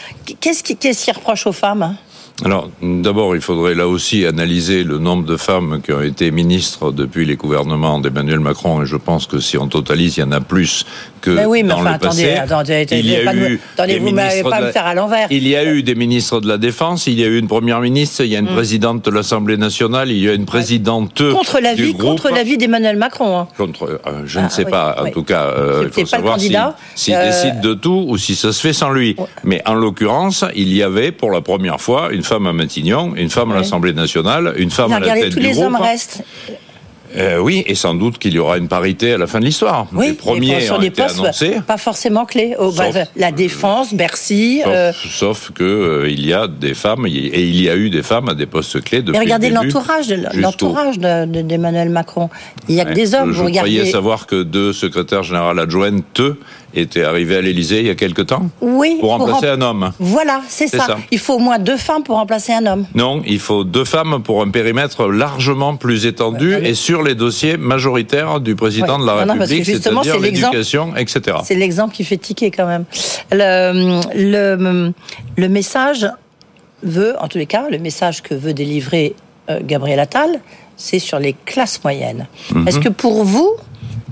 Qu'est-ce 0.40 0.62
qui, 0.62 1.10
reproche 1.12 1.46
aux 1.46 1.52
femmes 1.52 1.82
hein? 1.82 1.96
Alors, 2.44 2.70
d'abord, 2.82 3.36
il 3.36 3.40
faudrait 3.40 3.74
là 3.74 3.86
aussi 3.86 4.26
analyser 4.26 4.84
le 4.84 4.98
nombre 4.98 5.24
de 5.24 5.36
femmes 5.36 5.80
qui 5.84 5.92
ont 5.92 6.02
été 6.02 6.30
ministres 6.30 6.90
depuis 6.90 7.24
les 7.24 7.36
gouvernements 7.36 8.00
d'Emmanuel 8.00 8.40
Macron, 8.40 8.82
et 8.82 8.86
je 8.86 8.96
pense 8.96 9.26
que 9.26 9.38
si 9.38 9.56
on 9.56 9.68
totalise, 9.68 10.16
il 10.16 10.20
y 10.20 10.22
en 10.24 10.32
a 10.32 10.40
plus 10.40 10.84
que 11.20 11.30
mais 11.30 11.46
oui, 11.46 11.62
mais 11.62 11.70
dans 11.70 11.80
enfin, 11.80 11.92
le 11.92 11.98
passé. 11.98 12.32
Attendez, 12.32 12.74
attendez, 12.74 12.86
il 12.98 13.06
y 13.06 13.16
a 13.16 13.34
eu 13.34 13.60
attendez, 13.74 13.98
vous 13.98 14.10
m'avez 14.10 14.42
pas 14.42 14.60
me 14.60 14.72
faire 14.72 14.86
à 14.86 14.94
l'envers. 14.94 15.28
Il 15.30 15.46
y 15.46 15.56
a 15.56 15.64
eu 15.64 15.82
des 15.82 15.94
ministres 15.94 16.40
de 16.40 16.48
la 16.48 16.58
Défense, 16.58 17.06
il 17.06 17.18
y 17.18 17.24
a 17.24 17.28
eu 17.28 17.38
une 17.38 17.48
première 17.48 17.80
ministre, 17.80 18.24
il 18.24 18.30
y 18.30 18.36
a 18.36 18.40
une 18.40 18.50
mm. 18.50 18.54
présidente 18.54 19.04
de 19.04 19.10
l'Assemblée 19.10 19.56
nationale, 19.56 20.10
il 20.10 20.18
y 20.18 20.28
a 20.28 20.34
une 20.34 20.46
présidente 20.46 21.22
contre 21.32 21.60
la 21.60 21.74
vie, 21.74 21.94
contre 21.94 22.30
l'avis 22.30 22.58
d'Emmanuel 22.58 22.96
Macron. 22.96 23.38
Hein. 23.38 23.48
Contre, 23.56 24.00
euh, 24.06 24.22
je 24.26 24.40
ne 24.40 24.46
ah, 24.46 24.50
sais 24.50 24.64
pas. 24.64 24.96
En 25.00 25.10
tout 25.10 25.22
cas, 25.22 25.44
euh, 25.44 25.84
il 25.86 25.92
faut 25.92 26.06
savoir 26.06 26.40
s'il 26.40 26.58
si, 26.96 27.14
euh... 27.14 27.26
décide 27.26 27.60
de 27.60 27.74
tout 27.74 28.04
ou 28.08 28.18
si 28.18 28.34
ça 28.34 28.52
se 28.52 28.60
fait 28.60 28.72
sans 28.72 28.90
lui. 28.90 29.16
Mais 29.44 29.62
en 29.66 29.74
l'occurrence, 29.74 30.44
il 30.56 30.74
y 30.74 30.82
avait 30.82 31.12
pour 31.12 31.30
la 31.30 31.40
première 31.40 31.80
fois 31.80 32.12
une 32.12 32.24
femme 32.32 32.46
à 32.46 32.52
Matignon, 32.54 33.14
une 33.14 33.28
femme 33.28 33.52
à 33.52 33.56
l'Assemblée 33.56 33.92
nationale, 33.92 34.54
une 34.56 34.70
femme 34.70 34.90
à 34.90 35.00
la 35.00 35.12
tête 35.12 35.34
tous 35.34 35.38
les 35.38 35.60
hommes 35.60 35.76
restent. 35.76 36.24
Euh, 37.14 37.36
oui, 37.36 37.62
et 37.66 37.74
sans 37.74 37.94
doute 37.94 38.18
qu'il 38.18 38.32
y 38.32 38.38
aura 38.38 38.56
une 38.56 38.68
parité 38.68 39.12
à 39.12 39.18
la 39.18 39.26
fin 39.26 39.38
de 39.38 39.44
l'histoire. 39.44 39.86
Oui, 39.92 40.06
les 40.06 40.12
premiers 40.14 40.62
sur 40.62 40.78
des 40.78 40.90
postes 40.90 41.20
pas 41.66 41.76
forcément 41.76 42.24
clés. 42.24 42.54
Oh, 42.58 42.72
bah, 42.74 42.86
la 43.16 43.32
défense, 43.32 43.92
Bercy. 43.92 44.62
Sauf, 44.94 45.50
euh... 45.50 45.52
que 45.54 45.62
euh, 45.62 46.10
il 46.10 46.24
y 46.24 46.32
a 46.32 46.48
des 46.48 46.72
femmes 46.72 47.04
et 47.06 47.10
il 47.10 47.60
y 47.60 47.68
a 47.68 47.76
eu 47.76 47.90
des 47.90 48.02
femmes 48.02 48.30
à 48.30 48.34
des 48.34 48.46
postes 48.46 48.82
clés 48.82 49.02
depuis. 49.02 49.12
Mais 49.12 49.18
regardez 49.18 49.50
l'entourage, 49.50 50.08
l'entourage 50.34 50.98
d'Emmanuel 50.98 51.90
Macron. 51.90 52.30
Il 52.70 52.76
y 52.76 52.80
a 52.80 52.86
que 52.86 52.94
des 52.94 53.14
hommes. 53.14 53.34
Je 53.34 53.42
vous 53.42 53.50
croyais 53.50 53.90
savoir 53.90 54.26
que 54.26 54.42
deux 54.42 54.72
secrétaires 54.72 55.22
généraux 55.22 55.58
adjointes 55.58 56.22
était 56.74 57.04
arrivé 57.04 57.36
à 57.36 57.40
l'Élysée 57.40 57.80
il 57.80 57.86
y 57.86 57.90
a 57.90 57.94
quelque 57.94 58.22
temps 58.22 58.50
Oui. 58.60 58.96
Pour 59.00 59.10
remplacer 59.10 59.48
un 59.48 59.60
homme. 59.60 59.92
Voilà, 59.98 60.42
c'est 60.48 60.68
ça. 60.68 60.98
Il 61.10 61.18
faut 61.18 61.34
au 61.34 61.38
moins 61.38 61.58
deux 61.58 61.76
femmes 61.76 62.02
pour 62.02 62.16
remplacer 62.16 62.52
un 62.52 62.66
homme. 62.66 62.86
Non, 62.94 63.22
il 63.26 63.38
faut 63.38 63.64
deux 63.64 63.84
femmes 63.84 64.22
pour 64.22 64.42
un 64.42 64.50
périmètre 64.50 65.06
largement 65.06 65.76
plus 65.76 66.06
étendu 66.06 66.54
et 66.54 66.74
sur 66.74 67.02
les 67.02 67.14
dossiers 67.14 67.56
majoritaires 67.56 68.40
du 68.40 68.56
président 68.56 68.98
de 68.98 69.06
la 69.06 69.14
République, 69.14 69.64
c'est-à-dire 69.64 70.18
l'éducation, 70.18 70.96
etc. 70.96 71.38
C'est 71.44 71.54
l'exemple 71.54 71.94
qui 71.94 72.04
fait 72.04 72.16
tiquer 72.16 72.50
quand 72.50 72.66
même. 72.66 72.84
Le, 73.30 74.00
le, 74.14 74.92
le, 75.36 75.48
message 75.48 76.08
veut, 76.82 77.14
en 77.20 77.28
tous 77.28 77.38
les 77.38 77.46
cas, 77.46 77.68
le 77.70 77.78
message 77.78 78.22
que 78.22 78.34
veut 78.34 78.54
délivrer 78.54 79.14
euh, 79.50 79.60
Gabriel 79.62 80.00
Attal, 80.00 80.40
c'est 80.76 80.98
sur 80.98 81.18
les 81.18 81.34
classes 81.44 81.82
moyennes. 81.82 82.26
Mhm. 82.54 82.68
Est-ce 82.68 82.78
que 82.78 82.88
pour 82.88 83.24
vous, 83.24 83.50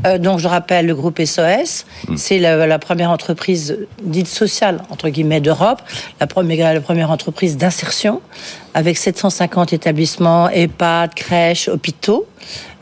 euh, 0.06 0.18
donc, 0.18 0.38
je 0.38 0.48
rappelle, 0.48 0.86
le 0.86 0.94
groupe 0.94 1.20
SOS, 1.22 1.84
hmm. 2.08 2.16
c'est 2.16 2.38
la, 2.38 2.78
première 2.78 3.10
entreprise 3.10 3.78
dite 4.02 4.28
sociale, 4.28 4.82
entre 4.90 5.08
guillemets, 5.08 5.40
d'Europe, 5.40 5.82
la 6.20 6.26
première, 6.26 6.72
la 6.72 6.80
première 6.80 7.10
entreprise 7.10 7.56
d'insertion, 7.56 8.20
avec 8.74 8.96
750 8.96 9.72
établissements, 9.72 10.48
EHPAD, 10.48 11.14
crèches, 11.14 11.68
hôpitaux. 11.68 12.26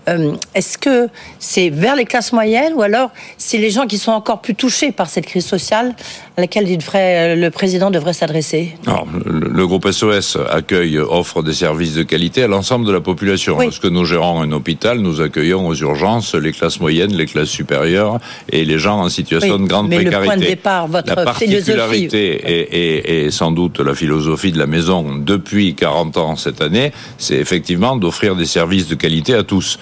Euh, 0.08 0.32
est-ce 0.54 0.78
que 0.78 1.08
c'est 1.38 1.70
vers 1.70 1.96
les 1.96 2.04
classes 2.04 2.32
moyennes 2.32 2.72
ou 2.74 2.82
alors 2.82 3.10
c'est 3.36 3.58
les 3.58 3.70
gens 3.70 3.86
qui 3.86 3.98
sont 3.98 4.12
encore 4.12 4.40
plus 4.40 4.54
touchés 4.54 4.92
par 4.92 5.08
cette 5.08 5.26
crise 5.26 5.46
sociale 5.46 5.94
à 6.36 6.40
laquelle 6.40 6.66
euh, 6.94 7.34
le 7.34 7.50
président 7.50 7.90
devrait 7.90 8.12
s'adresser 8.12 8.76
le, 9.24 9.66
groupe 9.66 9.90
SOS 9.90 10.38
accueille, 10.50 10.98
offre 10.98 11.42
des 11.42 11.52
services 11.52 11.94
de 11.94 12.02
qualité 12.02 12.44
à 12.44 12.46
l'ensemble 12.46 12.86
de 12.86 12.92
la 12.92 13.00
population. 13.00 13.58
Lorsque 13.58 13.84
nous 13.84 14.04
gérons 14.04 14.40
un 14.40 14.52
hôpital, 14.52 14.98
nous 14.98 15.20
accueillons 15.20 15.66
aux 15.66 15.74
urgences 15.74 16.34
les 16.34 16.52
classes 16.52 16.80
moyennes, 16.80 17.12
les 17.12 17.26
classes 17.26 17.48
supérieures 17.48 18.18
et 18.50 18.64
les 18.64 18.78
gens 18.78 19.00
en 19.00 19.08
situation 19.08 19.58
de 19.58 19.66
grande 19.66 19.88
mais 19.88 19.96
précarité. 19.96 20.20
Le 20.20 20.26
point 20.26 20.36
de 20.36 20.44
départ, 20.44 20.86
votre 20.86 21.08
la 21.08 21.24
particularité 21.24 23.24
et, 23.24 23.30
sans 23.30 23.50
doute 23.50 23.80
la 23.80 23.94
philosophie 23.94 24.52
de 24.52 24.58
la 24.58 24.66
maison 24.66 25.16
depuis 25.18 25.74
40 25.74 26.16
ans 26.16 26.36
cette 26.36 26.62
année, 26.62 26.92
c'est 27.18 27.36
effectivement 27.36 27.96
d'offrir 27.96 28.36
des 28.36 28.46
services 28.46 28.88
de 28.88 28.94
qualité 28.94 29.34
à 29.34 29.42
tous. 29.42 29.78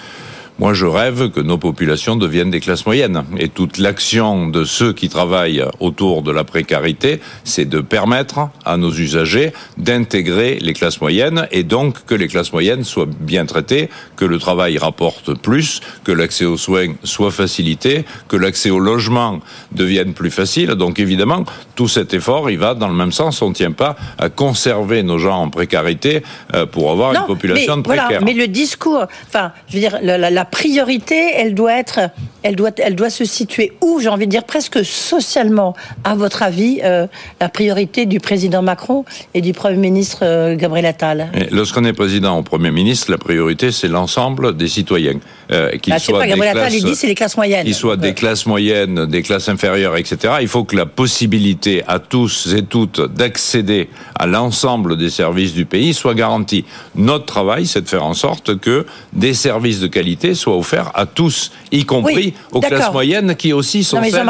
Moi, 0.59 0.73
je 0.73 0.87
rêve 0.87 1.29
que 1.29 1.39
nos 1.39 1.59
populations 1.59 2.15
deviennent 2.15 2.49
des 2.49 2.59
classes 2.59 2.87
moyennes. 2.87 3.23
Et 3.37 3.47
toute 3.47 3.77
l'action 3.77 4.47
de 4.47 4.65
ceux 4.65 4.91
qui 4.91 5.07
travaillent 5.07 5.63
autour 5.79 6.23
de 6.23 6.31
la 6.31 6.43
précarité, 6.43 7.19
c'est 7.43 7.65
de 7.65 7.79
permettre 7.79 8.49
à 8.65 8.75
nos 8.75 8.91
usagers 8.91 9.53
d'intégrer 9.77 10.57
les 10.59 10.73
classes 10.73 10.99
moyennes 10.99 11.47
et 11.51 11.61
donc 11.61 12.05
que 12.05 12.15
les 12.15 12.27
classes 12.27 12.51
moyennes 12.53 12.83
soient 12.83 13.05
bien 13.19 13.45
traitées, 13.45 13.91
que 14.15 14.25
le 14.25 14.39
travail 14.39 14.79
rapporte 14.79 15.37
plus, 15.37 15.79
que 16.03 16.11
l'accès 16.11 16.45
aux 16.45 16.57
soins 16.57 16.95
soit 17.03 17.29
facilité, 17.29 18.03
que 18.27 18.35
l'accès 18.35 18.71
au 18.71 18.79
logement 18.79 19.41
devienne 19.73 20.13
plus 20.13 20.31
facile. 20.31 20.69
Donc 20.71 20.99
évidemment, 20.99 21.43
tout 21.75 21.87
cet 21.87 22.15
effort, 22.15 22.49
il 22.49 22.57
va 22.57 22.73
dans 22.73 22.87
le 22.87 22.95
même 22.95 23.11
sens. 23.11 23.43
On 23.43 23.49
ne 23.49 23.53
tient 23.53 23.73
pas 23.73 23.95
à 24.17 24.29
conserver 24.29 25.03
nos 25.03 25.19
gens 25.19 25.39
en 25.39 25.49
précarité 25.51 26.23
euh, 26.55 26.65
pour 26.65 26.89
avoir 26.89 27.13
une 27.13 27.27
population 27.27 27.77
de 27.77 27.83
précaires. 27.83 28.23
mais 28.23 28.33
le 28.33 28.47
discours, 28.47 29.05
enfin, 29.27 29.51
je 29.67 29.75
veux 29.75 29.81
dire, 29.81 29.99
la, 30.01 30.17
la 30.17 30.46
priorité, 30.49 31.31
elle 31.35 31.53
doit 31.53 31.73
être, 31.73 31.99
elle 32.43 32.55
doit, 32.55 32.71
elle 32.77 32.95
doit 32.95 33.09
se 33.09 33.25
situer 33.25 33.73
où 33.81 33.99
J'ai 33.99 34.09
envie 34.09 34.25
de 34.25 34.31
dire 34.31 34.43
presque 34.43 34.83
socialement. 34.83 35.75
À 36.03 36.15
votre 36.15 36.43
avis, 36.43 36.79
euh, 36.83 37.07
la 37.39 37.49
priorité 37.49 38.05
du 38.05 38.19
président 38.19 38.61
Macron 38.61 39.05
et 39.33 39.41
du 39.41 39.53
Premier 39.53 39.77
ministre 39.77 40.19
euh, 40.23 40.55
Gabriel 40.55 40.85
Attal? 40.85 41.29
Lorsqu'on 41.51 41.83
est 41.85 41.93
président 41.93 42.39
ou 42.39 42.43
Premier 42.43 42.71
ministre, 42.71 43.11
la 43.11 43.17
priorité, 43.17 43.71
c'est 43.71 43.87
l'ensemble 43.87 44.55
des 44.55 44.67
citoyens. 44.67 45.19
Euh, 45.51 45.71
qu'ils 45.77 45.93
bah, 45.93 45.99
soient 45.99 46.19
pas, 46.19 46.27
Gabriel 46.27 46.57
Attal, 46.57 46.73
il 46.73 46.83
dit 46.83 46.95
c'est 46.95 47.07
les 47.07 47.15
classes 47.15 47.37
moyennes. 47.37 47.65
Qu'ils 47.65 47.75
soient 47.75 47.97
des 47.97 48.13
classes 48.13 48.45
moyennes, 48.45 49.05
des 49.05 49.21
classes 49.21 49.49
inférieures, 49.49 49.95
etc. 49.97 50.35
Il 50.41 50.47
faut 50.47 50.63
que 50.63 50.75
la 50.75 50.85
possibilité 50.85 51.83
à 51.87 51.99
tous 51.99 52.53
et 52.53 52.63
toutes 52.63 53.01
d'accéder 53.01 53.89
à 54.15 54.27
l'ensemble 54.27 54.97
des 54.97 55.09
services 55.09 55.53
du 55.53 55.65
pays 55.65 55.93
soit 55.93 56.13
garantie. 56.13 56.65
Notre 56.95 57.25
travail, 57.25 57.65
c'est 57.65 57.81
de 57.81 57.89
faire 57.89 58.05
en 58.05 58.13
sorte 58.13 58.59
que 58.59 58.85
des 59.13 59.33
services 59.33 59.79
de 59.79 59.87
qualité 59.87 60.35
soit 60.37 60.55
offert 60.55 60.91
à 60.95 61.05
tous, 61.05 61.51
y 61.71 61.83
compris 61.83 62.33
aux 62.51 62.61
classes 62.61 62.91
moyennes 62.93 63.35
qui 63.35 63.51
aussi 63.51 63.83
sont 63.83 64.01
celles 64.01 64.25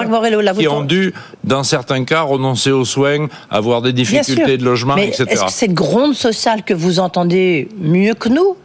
qui 0.58 0.68
ont 0.68 0.82
dû, 0.82 1.14
dans 1.44 1.64
certains 1.64 2.04
cas, 2.04 2.22
renoncer 2.22 2.72
aux 2.72 2.86
soins, 2.86 3.28
avoir 3.50 3.82
des 3.82 3.94
difficultés 3.94 4.58
de 4.58 4.66
logement, 4.66 4.96
mais 4.96 5.10
etc. 5.10 5.26
Est-ce 5.30 5.46
que 5.46 5.52
cette 5.52 5.74
gronde 5.74 6.16
sociale 6.16 6.64
que 6.64 6.74
vous 6.74 7.00
entendez 7.00 7.68
mieux 7.80 8.16
que 8.16 8.30
nous 8.30 8.56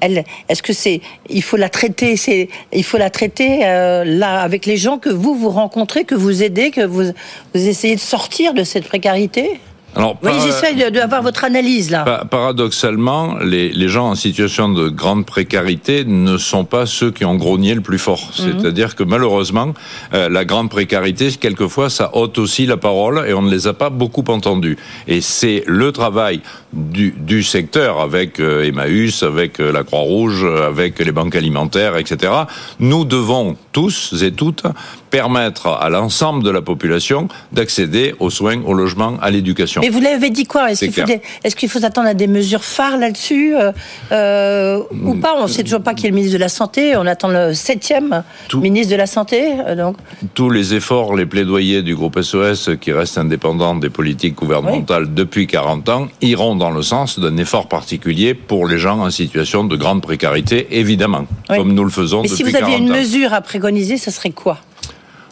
est-ce 0.00 0.62
que 0.62 0.72
c'est, 0.72 1.00
il 1.28 1.42
faut 1.42 1.56
la 1.56 1.68
traiter, 1.68 2.16
c'est, 2.16 2.48
il 2.72 2.84
faut 2.84 2.98
la 2.98 3.10
traiter 3.10 3.66
euh, 3.66 4.04
là 4.04 4.40
avec 4.40 4.66
les 4.66 4.76
gens 4.76 4.98
que 4.98 5.08
vous 5.08 5.34
vous 5.34 5.50
rencontrez, 5.50 6.04
que 6.04 6.14
vous 6.14 6.42
aidez, 6.42 6.70
que 6.70 6.86
vous 6.86 7.12
vous 7.54 7.68
essayez 7.68 7.96
de 7.96 8.00
sortir 8.00 8.54
de 8.54 8.62
cette 8.62 8.84
précarité? 8.84 9.60
Alors, 9.98 10.16
oui, 10.22 10.30
j'essaie 10.44 10.90
d'avoir 10.92 11.22
votre 11.22 11.42
analyse 11.42 11.90
là. 11.90 12.24
Paradoxalement, 12.30 13.36
les, 13.42 13.70
les, 13.70 13.88
gens 13.88 14.10
en 14.10 14.14
situation 14.14 14.68
de 14.68 14.88
grande 14.88 15.26
précarité 15.26 16.04
ne 16.04 16.38
sont 16.38 16.64
pas 16.64 16.86
ceux 16.86 17.10
qui 17.10 17.24
ont 17.24 17.34
grogné 17.34 17.74
le 17.74 17.80
plus 17.80 17.98
fort. 17.98 18.30
Mhm. 18.38 18.60
C'est-à-dire 18.60 18.94
que 18.94 19.02
malheureusement, 19.02 19.74
euh, 20.14 20.28
la 20.28 20.44
grande 20.44 20.70
précarité, 20.70 21.30
quelquefois, 21.32 21.90
ça 21.90 22.14
ôte 22.14 22.38
aussi 22.38 22.64
la 22.64 22.76
parole 22.76 23.24
et 23.26 23.34
on 23.34 23.42
ne 23.42 23.50
les 23.50 23.66
a 23.66 23.72
pas 23.72 23.90
beaucoup 23.90 24.22
entendus. 24.28 24.78
Et 25.08 25.20
c'est 25.20 25.64
le 25.66 25.90
travail 25.90 26.42
du, 26.72 27.12
du 27.18 27.42
secteur 27.42 27.98
avec 27.98 28.38
euh, 28.38 28.64
Emmaüs, 28.64 29.24
avec 29.24 29.58
euh, 29.58 29.72
la 29.72 29.82
Croix-Rouge, 29.82 30.44
avec 30.44 31.00
les 31.00 31.12
banques 31.12 31.34
alimentaires, 31.34 31.96
etc. 31.96 32.32
Nous 32.78 33.04
devons 33.04 33.56
tous 33.78 34.12
et 34.24 34.32
toutes 34.32 34.64
permettre 35.08 35.68
à 35.68 35.88
l'ensemble 35.88 36.42
de 36.42 36.50
la 36.50 36.62
population 36.62 37.28
d'accéder 37.52 38.12
aux 38.18 38.28
soins, 38.28 38.60
au 38.66 38.74
logement, 38.74 39.14
à 39.22 39.30
l'éducation. 39.30 39.80
Mais 39.80 39.88
vous 39.88 40.00
l'avez 40.00 40.30
dit 40.30 40.46
quoi 40.46 40.72
Est-ce 40.72 41.54
qu'il 41.54 41.68
faut, 41.68 41.78
s'attendre 41.78 42.08
à 42.08 42.14
des 42.14 42.26
mesures 42.26 42.64
phares 42.64 42.96
là-dessus 42.98 43.54
euh, 43.56 43.70
euh, 44.10 44.82
ou 45.04 45.14
pas? 45.14 45.36
On 45.38 45.44
ne 45.44 45.48
sait 45.48 45.62
toujours 45.62 45.82
pas 45.82 45.94
qui 45.94 46.06
est 46.06 46.10
le 46.10 46.16
ministre 46.16 46.36
de 46.36 46.40
la 46.40 46.48
Santé. 46.48 46.96
On 46.96 47.06
attend 47.06 47.28
le 47.28 47.54
septième 47.54 48.24
ministre 48.52 48.90
de 48.90 48.96
la 48.96 49.06
Santé. 49.06 49.52
Euh, 49.64 49.76
donc. 49.76 49.96
Tous 50.34 50.50
les 50.50 50.74
efforts, 50.74 51.14
les 51.14 51.24
plaidoyers 51.24 51.82
du 51.82 51.94
groupe 51.94 52.20
SOS, 52.20 52.70
qui 52.80 52.90
reste 52.90 53.16
indépendant 53.16 53.76
des 53.76 53.90
politiques 53.90 54.34
gouvernementales 54.34 55.14
depuis 55.14 55.46
40 55.46 55.88
ans, 55.88 56.08
iront 56.20 56.56
dans 56.56 56.70
le 56.72 56.82
sens 56.82 57.20
d'un 57.20 57.36
effort 57.36 57.68
particulier 57.68 58.34
pour 58.34 58.66
les 58.66 58.78
gens 58.78 58.98
en 58.98 59.10
situation 59.10 59.62
de 59.62 59.76
grande 59.76 60.02
précarité, 60.02 60.66
évidemment, 60.72 61.26
comme 61.46 61.72
nous 61.72 61.84
le 61.84 61.90
faisons 61.90 62.22
Mais 62.22 62.28
depuis 62.28 62.42
40 62.42 62.56
ans. 62.56 62.66
si 62.66 62.66
vous 62.66 62.72
aviez 62.72 62.84
une 62.84 62.92
mesure 62.92 63.32
à 63.32 63.40
préconiser, 63.40 63.67
ce 63.98 64.10
serait 64.10 64.30
quoi 64.30 64.58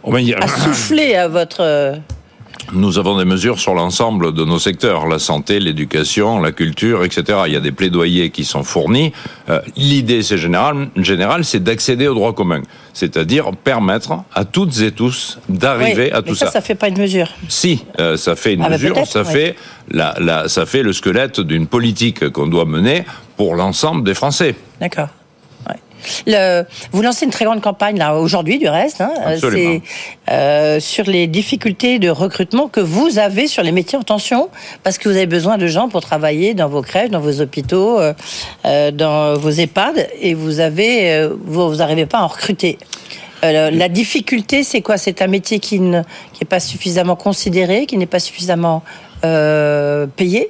oh, 0.03 0.15
À 0.15 0.49
souffler 0.49 1.15
à 1.15 1.29
votre 1.29 2.01
nous 2.73 2.99
avons 2.99 3.17
des 3.17 3.25
mesures 3.25 3.61
sur 3.61 3.75
l'ensemble 3.75 4.35
de 4.35 4.45
nos 4.45 4.59
secteurs, 4.59 5.07
la 5.07 5.19
santé, 5.19 5.61
l'éducation, 5.61 6.41
la 6.41 6.53
culture, 6.53 7.05
etc. 7.05 7.41
Il 7.47 7.53
y 7.53 7.57
a 7.57 7.61
des 7.61 7.71
plaidoyers 7.71 8.31
qui 8.31 8.45
sont 8.45 8.65
fournis. 8.65 9.13
Euh, 9.49 9.61
l'idée, 9.77 10.23
c'est 10.23 10.39
général, 10.39 10.89
général, 10.97 11.45
c'est 11.45 11.63
d'accéder 11.63 12.09
au 12.09 12.15
droit 12.15 12.33
commun, 12.33 12.63
c'est-à-dire 12.93 13.53
permettre 13.53 14.25
à 14.35 14.45
toutes 14.45 14.81
et 14.81 14.91
tous 14.91 15.39
d'arriver 15.49 16.11
à 16.13 16.23
tout 16.23 16.35
ça. 16.35 16.47
Ça, 16.47 16.53
ça 16.53 16.61
fait 16.61 16.75
pas 16.75 16.89
une 16.89 16.99
mesure. 16.99 17.29
Si, 17.49 17.85
euh, 18.01 18.17
ça 18.17 18.35
fait 18.35 18.55
une 18.55 18.63
ah, 18.63 18.69
bah, 18.69 18.79
mesure. 18.79 19.07
ça 19.07 19.25
fait 19.25 19.55
la, 19.91 20.17
la, 20.19 20.49
ça 20.49 20.67
fait 20.67 20.83
le 20.83 20.93
squelette 20.93 21.41
d'une 21.41 21.67
politique 21.69 22.31
qu'on 22.31 22.49
doit 22.49 22.65
mener 22.65 23.05
pour 23.37 23.55
l'ensemble 23.55 24.03
des 24.03 24.15
Français. 24.15 24.57
D'accord. 24.81 25.09
Le, 26.27 26.65
vous 26.93 27.03
lancez 27.03 27.25
une 27.25 27.31
très 27.31 27.45
grande 27.45 27.61
campagne 27.61 27.99
là 27.99 28.17
aujourd'hui, 28.17 28.59
du 28.59 28.69
reste. 28.69 29.01
Hein, 29.01 29.13
c'est 29.41 29.83
euh, 30.31 30.81
sur 30.81 31.05
les 31.05 31.27
difficultés 31.27 31.99
de 31.99 32.09
recrutement 32.09 32.69
que 32.69 32.81
vous 32.81 33.19
avez 33.19 33.47
sur 33.47 33.63
les 33.63 33.73
métiers 33.73 33.99
en 33.99 34.03
tension, 34.03 34.49
parce 34.83 34.99
que 34.99 35.09
vous 35.09 35.17
avez 35.17 35.27
besoin 35.27 35.57
de 35.57 35.67
gens 35.67 35.89
pour 35.89 36.01
travailler 36.01 36.55
dans 36.55 36.69
vos 36.69 36.83
crèches, 36.83 37.11
dans 37.11 37.21
vos 37.21 37.41
hôpitaux, 37.41 38.01
euh, 38.01 38.13
euh 38.65 38.91
dans 38.91 39.35
vos 39.35 39.51
EHPAD, 39.51 40.09
et 40.21 40.35
vous 40.35 40.61
avez, 40.61 41.13
euh, 41.13 41.35
vous 41.45 41.77
n'arrivez 41.77 42.07
pas 42.07 42.19
à 42.19 42.23
en 42.23 42.29
recruter. 42.29 42.79
Euh, 43.45 43.71
la 43.71 43.89
difficulté, 43.89 44.65
c'est 44.65 44.81
quoi? 44.81 44.97
C'est 44.97 45.23
un 45.23 45.27
métier 45.27 45.61
qui 45.61 45.79
n'est 45.79 46.05
pas 46.49 46.61
suffisamment 46.61 47.17
considéré, 47.17 47.87
qui 47.87 47.97
n'est 47.99 48.07
pas 48.07 48.21
suffisamment 48.21 48.83
payé? 49.23 50.49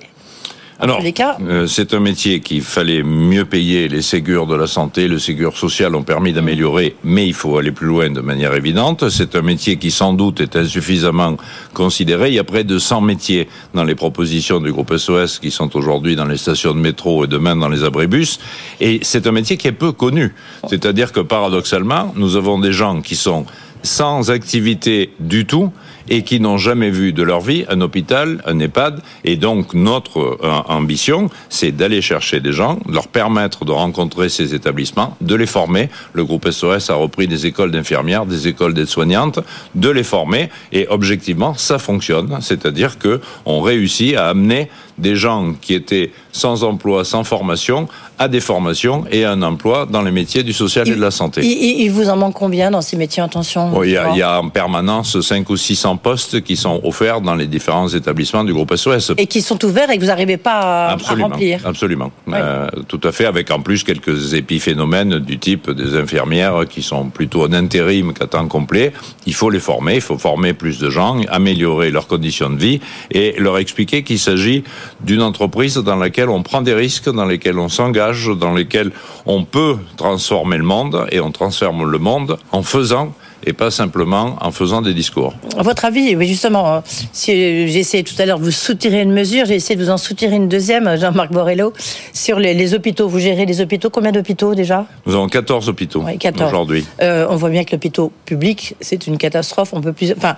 Alors, 0.78 1.00
euh, 1.40 1.66
c'est 1.66 1.94
un 1.94 2.00
métier 2.00 2.40
qu'il 2.40 2.60
fallait 2.60 3.02
mieux 3.02 3.46
payer. 3.46 3.88
Les 3.88 4.02
ségures 4.02 4.46
de 4.46 4.54
la 4.54 4.66
santé, 4.66 5.08
le 5.08 5.18
ségur 5.18 5.56
social 5.56 5.94
ont 5.94 6.02
permis 6.02 6.34
d'améliorer, 6.34 6.96
mais 7.02 7.26
il 7.26 7.32
faut 7.32 7.56
aller 7.56 7.72
plus 7.72 7.86
loin 7.86 8.10
de 8.10 8.20
manière 8.20 8.54
évidente. 8.54 9.08
C'est 9.08 9.36
un 9.36 9.42
métier 9.42 9.76
qui 9.76 9.90
sans 9.90 10.12
doute 10.12 10.40
est 10.40 10.54
insuffisamment 10.54 11.38
considéré. 11.72 12.28
Il 12.28 12.34
y 12.34 12.38
a 12.38 12.44
près 12.44 12.62
de 12.62 12.78
100 12.78 13.00
métiers 13.00 13.48
dans 13.72 13.84
les 13.84 13.94
propositions 13.94 14.60
du 14.60 14.70
groupe 14.70 14.94
SOS 14.94 15.38
qui 15.38 15.50
sont 15.50 15.74
aujourd'hui 15.76 16.14
dans 16.14 16.26
les 16.26 16.36
stations 16.36 16.74
de 16.74 16.80
métro 16.80 17.24
et 17.24 17.26
demain 17.26 17.56
dans 17.56 17.70
les 17.70 17.82
abribus. 17.82 18.38
Et 18.78 19.00
c'est 19.02 19.26
un 19.26 19.32
métier 19.32 19.56
qui 19.56 19.68
est 19.68 19.72
peu 19.72 19.92
connu. 19.92 20.34
C'est-à-dire 20.68 21.12
que 21.12 21.20
paradoxalement, 21.20 22.12
nous 22.16 22.36
avons 22.36 22.58
des 22.58 22.72
gens 22.72 23.00
qui 23.00 23.16
sont 23.16 23.46
sans 23.82 24.30
activité 24.30 25.10
du 25.20 25.46
tout 25.46 25.72
et 26.08 26.22
qui 26.22 26.40
n'ont 26.40 26.58
jamais 26.58 26.90
vu 26.90 27.12
de 27.12 27.22
leur 27.22 27.40
vie 27.40 27.64
un 27.68 27.80
hôpital, 27.80 28.42
un 28.46 28.58
EHPAD. 28.58 29.00
Et 29.24 29.36
donc 29.36 29.74
notre 29.74 30.38
euh, 30.42 30.50
ambition, 30.68 31.30
c'est 31.48 31.72
d'aller 31.72 32.00
chercher 32.02 32.40
des 32.40 32.52
gens, 32.52 32.78
de 32.86 32.92
leur 32.92 33.08
permettre 33.08 33.64
de 33.64 33.72
rencontrer 33.72 34.28
ces 34.28 34.54
établissements, 34.54 35.16
de 35.20 35.34
les 35.34 35.46
former. 35.46 35.88
Le 36.12 36.24
groupe 36.24 36.48
SOS 36.50 36.90
a 36.90 36.94
repris 36.94 37.28
des 37.28 37.46
écoles 37.46 37.70
d'infirmières, 37.70 38.26
des 38.26 38.48
écoles 38.48 38.74
d'aides-soignantes, 38.74 39.40
de 39.74 39.88
les 39.88 40.04
former. 40.04 40.50
Et 40.72 40.86
objectivement, 40.88 41.54
ça 41.54 41.78
fonctionne. 41.78 42.38
C'est-à-dire 42.40 42.98
que 42.98 43.20
on 43.44 43.60
réussit 43.60 44.16
à 44.16 44.28
amener 44.28 44.68
des 44.98 45.16
gens 45.16 45.54
qui 45.60 45.74
étaient 45.74 46.12
sans 46.32 46.64
emploi, 46.64 47.04
sans 47.04 47.24
formation, 47.24 47.88
à 48.18 48.28
des 48.28 48.40
formations 48.40 49.04
et 49.10 49.24
à 49.24 49.32
un 49.32 49.42
emploi 49.42 49.86
dans 49.86 50.02
les 50.02 50.10
métiers 50.10 50.42
du 50.42 50.52
social 50.52 50.88
et 50.88 50.94
de 50.94 51.00
la 51.00 51.10
santé. 51.10 51.42
Il, 51.44 51.88
vous 51.90 52.08
en 52.08 52.16
manque 52.16 52.34
combien 52.34 52.70
dans 52.70 52.80
ces 52.80 52.96
métiers 52.96 53.22
en 53.22 53.28
tension 53.28 53.82
il, 53.82 53.90
y 53.90 53.96
a, 53.96 54.10
il, 54.10 54.18
y 54.18 54.22
a, 54.22 54.40
en 54.40 54.48
permanence 54.48 55.20
5 55.20 55.48
ou 55.50 55.56
600 55.56 55.96
postes 55.98 56.42
qui 56.42 56.56
sont 56.56 56.80
offerts 56.84 57.20
dans 57.20 57.34
les 57.34 57.46
différents 57.46 57.88
établissements 57.88 58.44
du 58.44 58.52
groupe 58.52 58.74
SOS. 58.74 59.12
Et 59.18 59.26
qui 59.26 59.42
sont 59.42 59.62
ouverts 59.64 59.90
et 59.90 59.96
que 59.96 60.00
vous 60.00 60.08
n'arrivez 60.08 60.36
pas 60.36 60.90
à, 60.90 60.96
remplir 60.96 61.60
Absolument. 61.64 62.10
Euh, 62.32 62.68
tout 62.88 63.00
à 63.04 63.12
fait, 63.12 63.26
avec 63.26 63.50
en 63.50 63.60
plus 63.60 63.84
quelques 63.84 64.34
épiphénomènes 64.34 65.18
du 65.18 65.38
type 65.38 65.70
des 65.70 65.96
infirmières 65.96 66.64
qui 66.68 66.82
sont 66.82 67.08
plutôt 67.08 67.44
en 67.44 67.52
intérim 67.52 68.12
qu'à 68.12 68.26
temps 68.26 68.46
complet. 68.48 68.92
Il 69.26 69.34
faut 69.34 69.50
les 69.50 69.60
former, 69.60 69.96
il 69.96 70.00
faut 70.00 70.18
former 70.18 70.52
plus 70.52 70.78
de 70.78 70.90
gens, 70.90 71.20
améliorer 71.28 71.90
leurs 71.90 72.06
conditions 72.06 72.50
de 72.50 72.58
vie 72.58 72.80
et 73.10 73.34
leur 73.38 73.58
expliquer 73.58 74.02
qu'il 74.02 74.18
s'agit 74.18 74.64
d'une 75.00 75.22
entreprise 75.22 75.76
dans 75.76 75.96
laquelle 75.96 76.28
on 76.28 76.42
prend 76.42 76.62
des 76.62 76.74
risques, 76.74 77.10
dans 77.10 77.24
lesquels 77.24 77.58
on 77.58 77.68
s'engage, 77.68 78.28
dans 78.28 78.54
lesquels 78.54 78.90
on 79.26 79.44
peut 79.44 79.76
transformer 79.96 80.58
le 80.58 80.64
monde 80.64 81.06
et 81.10 81.20
on 81.20 81.30
transforme 81.30 81.90
le 81.90 81.98
monde 81.98 82.38
en 82.52 82.62
faisant 82.62 83.12
et 83.46 83.52
pas 83.52 83.70
simplement 83.70 84.36
en 84.40 84.50
faisant 84.50 84.82
des 84.82 84.92
discours. 84.92 85.34
À 85.56 85.62
votre 85.62 85.84
avis, 85.84 86.16
oui, 86.16 86.26
justement, 86.26 86.74
hein, 86.74 86.82
si 87.12 87.32
j'ai 87.32 87.78
essayé 87.78 88.02
tout 88.02 88.14
à 88.18 88.26
l'heure 88.26 88.40
de 88.40 88.44
vous 88.44 88.50
soutirer 88.50 89.02
une 89.02 89.12
mesure, 89.12 89.46
j'ai 89.46 89.54
essayé 89.54 89.76
de 89.76 89.84
vous 89.84 89.90
en 89.90 89.98
soutirer 89.98 90.34
une 90.34 90.48
deuxième, 90.48 90.98
Jean-Marc 90.98 91.32
Borrello, 91.32 91.72
sur 92.12 92.38
les, 92.40 92.74
hôpitaux. 92.74 93.08
Vous 93.08 93.20
gérez 93.20 93.46
les 93.46 93.60
hôpitaux, 93.60 93.88
combien 93.88 94.10
d'hôpitaux 94.10 94.54
déjà? 94.54 94.86
Nous 95.06 95.14
avons 95.14 95.28
14 95.28 95.68
hôpitaux 95.68 96.04
aujourd'hui. 96.44 96.84
Euh, 97.00 97.26
on 97.30 97.36
voit 97.36 97.50
bien 97.50 97.62
que 97.62 97.72
l'hôpital 97.72 98.08
public, 98.24 98.74
c'est 98.80 99.06
une 99.06 99.16
catastrophe. 99.16 99.72
On 99.72 99.80
peut 99.80 99.92
plus, 99.92 100.12
enfin, 100.16 100.36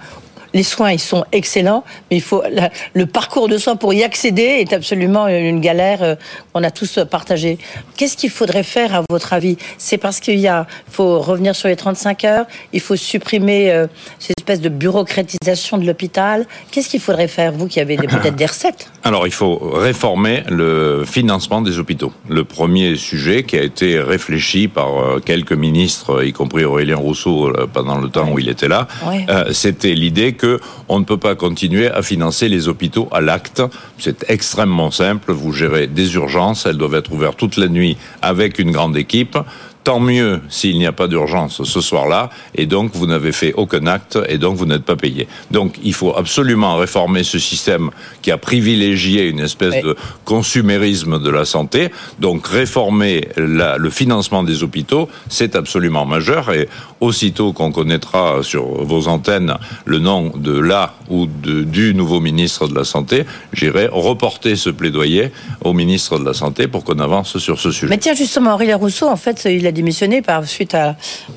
les 0.55 0.63
soins, 0.63 0.93
ils 0.93 1.01
sont 1.01 1.25
excellents, 1.33 1.85
mais 2.11 2.17
il 2.17 2.23
faut 2.23 2.43
le 2.95 3.07
parcours 3.07 3.49
de 3.49 3.59
soins 3.59 3.77
pour 3.77 3.93
y 3.93 4.03
accéder 4.03 4.43
est 4.43 4.73
absolument 4.73 5.29
une 5.29 5.61
galère. 5.61 6.03
Euh, 6.03 6.15
on 6.55 6.63
a 6.63 6.71
tous 6.71 6.99
partagé. 7.11 7.59
Qu'est-ce 7.97 8.17
qu'il 8.17 8.31
faudrait 8.31 8.63
faire 8.63 8.95
à 8.95 9.03
votre 9.11 9.33
avis? 9.33 9.57
C'est 9.77 9.99
parce 9.99 10.21
qu'il 10.21 10.39
y 10.39 10.49
a, 10.49 10.67
faut 10.91 11.21
revenir 11.21 11.55
sur 11.55 11.69
les 11.69 11.77
35 11.77 12.25
heures, 12.25 12.47
il 12.73 12.81
faut 12.81 12.97
supprimer 12.97 13.71
euh, 13.71 13.87
cette 14.19 14.39
espèce 14.39 14.61
de 14.61 14.69
bureaucratisation 14.69 15.79
de 15.79 15.87
l'hôpital. 15.87 16.47
Qu'est-ce 16.71 16.89
qu'il 16.89 17.01
faudrait 17.01 17.29
faire, 17.29 17.53
vous 17.53 17.69
qui 17.69 17.81
avez 17.81 17.97
peut-être 17.97 18.37
des 18.37 18.47
recettes? 18.47 18.91
Alors, 19.05 19.27
il 19.27 19.33
faut 19.33 19.57
réformer 19.59 20.43
le 20.49 21.05
financement 21.07 21.61
des 21.63 21.79
hôpitaux. 21.79 22.13
Le 22.29 22.45
premier 22.45 22.97
sujet 22.97 23.43
qui 23.43 23.57
a 23.57 23.63
été 23.63 24.01
réfléchi 24.01 24.69
par 24.69 24.99
euh, 24.99 25.21
quelques 25.21 25.53
ministres, 25.53 26.25
y 26.25 26.33
compris 26.33 26.65
Aurélien 26.65 26.97
Rousseau, 26.97 27.53
pendant 27.73 27.99
le 27.99 28.09
temps 28.09 28.31
où 28.31 28.39
il 28.39 28.49
était 28.49 28.69
là, 28.69 28.89
c'était 29.53 29.95
l'idée 29.95 30.33
que 30.39 30.59
on 30.89 30.99
ne 31.01 31.05
peut 31.05 31.19
pas 31.19 31.35
continuer 31.35 31.89
à 31.91 32.01
financer 32.01 32.49
les 32.49 32.69
hôpitaux 32.69 33.09
à 33.13 33.21
l'acte. 33.21 33.63
C'est 33.99 34.25
extrêmement 34.31 34.91
simple. 34.91 35.33
Vous 35.33 35.53
gérez 35.53 35.87
des 35.87 36.15
urgences, 36.15 36.65
elles 36.65 36.79
doivent 36.79 36.95
être 36.95 37.13
ouvertes 37.13 37.37
toute 37.37 37.59
la 37.59 37.69
nuit 37.69 37.99
avec 38.23 38.59
une 38.59 38.71
grande 38.71 38.97
équipe 38.97 39.37
tant 39.89 40.01
mieux 40.01 40.43
s'il 40.51 40.77
n'y 40.77 40.85
a 40.85 40.93
pas 40.93 41.09
d'urgence 41.09 41.63
ce 41.65 41.81
soir-là, 41.81 42.29
et 42.55 42.67
donc 42.67 42.91
vous 42.93 43.07
n'avez 43.07 43.33
fait 43.33 43.55
aucun 43.55 43.87
acte, 43.87 44.19
et 44.29 44.37
donc 44.37 44.55
vous 44.59 44.67
n'êtes 44.67 44.85
pas 44.85 44.97
payé. 44.97 45.27
Donc 45.51 45.77
il 45.83 45.95
faut 45.95 46.15
absolument 46.15 46.77
réformer 46.77 47.25
ce 47.25 47.39
système 47.39 47.89
qui 48.21 48.31
a 48.31 48.37
privilégié 48.37 49.31
une 49.31 49.41
espèce 49.41 49.83
de 49.83 49.97
consumérisme 50.27 51.23
de 51.23 51.31
la 51.31 51.47
santé. 51.47 51.89
Donc 52.19 52.47
réformer 52.49 53.29
le 53.39 53.89
financement 53.89 54.43
des 54.43 54.63
hôpitaux, 54.63 55.09
c'est 55.31 55.57
absolument 55.57 56.05
majeur, 56.05 56.53
et 56.53 56.69
aussitôt 57.01 57.55
qu'on 57.55 57.73
connaîtra 57.73 58.43
sur 58.43 58.67
vos 58.85 59.09
antennes 59.09 59.55
le 59.87 60.01
nom 60.01 60.33
de 60.37 60.59
la 60.59 60.93
ou 61.09 61.27
de, 61.27 61.63
du 61.63 61.95
nouveau 61.95 62.21
ministre 62.21 62.69
de 62.69 62.75
la 62.75 62.85
Santé, 62.85 63.25
j'irai 63.55 63.89
reporter 63.91 64.55
ce 64.55 64.69
plaidoyer 64.69 65.31
au 65.65 65.73
ministre 65.73 66.19
de 66.19 66.27
la 66.27 66.35
Santé 66.35 66.69
pour 66.69 66.85
qu'on 66.85 66.99
avance 66.99 67.39
sur 67.39 67.59
ce 67.59 67.71
sujet. 67.71 67.89
Mais 67.89 67.97
tiens, 67.97 68.15
justement, 68.15 68.51
Henri 68.51 68.75
Rousseau, 68.75 69.09
en 69.09 69.17
fait, 69.17 69.47
il 69.51 69.67
a 69.67 69.73
démissionné 69.79 70.23
par 70.23 70.45
suite 70.45 70.77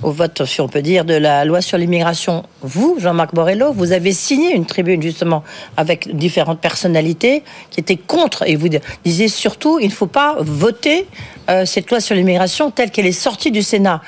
au 0.01 0.12
vote, 0.12 0.45
si 0.45 0.62
on 0.62 0.67
peut 0.67 0.81
dire, 0.81 1.05
de 1.05 1.13
la 1.13 1.45
loi 1.45 1.62
sur 1.62 1.77
l'immigration. 1.77 2.43
Vous, 2.62 2.98
Jean-Marc 3.00 3.36
Borrello, 3.36 3.71
vous 3.71 3.91
avez 3.91 4.13
signé 4.13 4.55
une 4.55 4.65
tribune 4.65 5.00
justement 5.00 5.43
avec 5.77 6.15
différentes 6.15 6.60
personnalités 6.60 7.43
qui 7.69 7.79
étaient 7.79 7.98
contre, 7.98 8.43
et 8.48 8.55
vous 8.55 8.69
disiez 9.05 9.27
surtout, 9.27 9.77
il 9.79 9.88
ne 9.88 9.93
faut 9.93 10.07
pas 10.07 10.38
voter 10.39 11.05
euh, 11.50 11.65
cette 11.65 11.91
loi 11.91 12.00
sur 12.00 12.15
l'immigration 12.15 12.71
telle 12.71 12.89
qu'elle 12.89 13.05
est 13.05 13.12
sortie 13.12 13.51
du 13.51 13.62
Sénat 13.62 14.01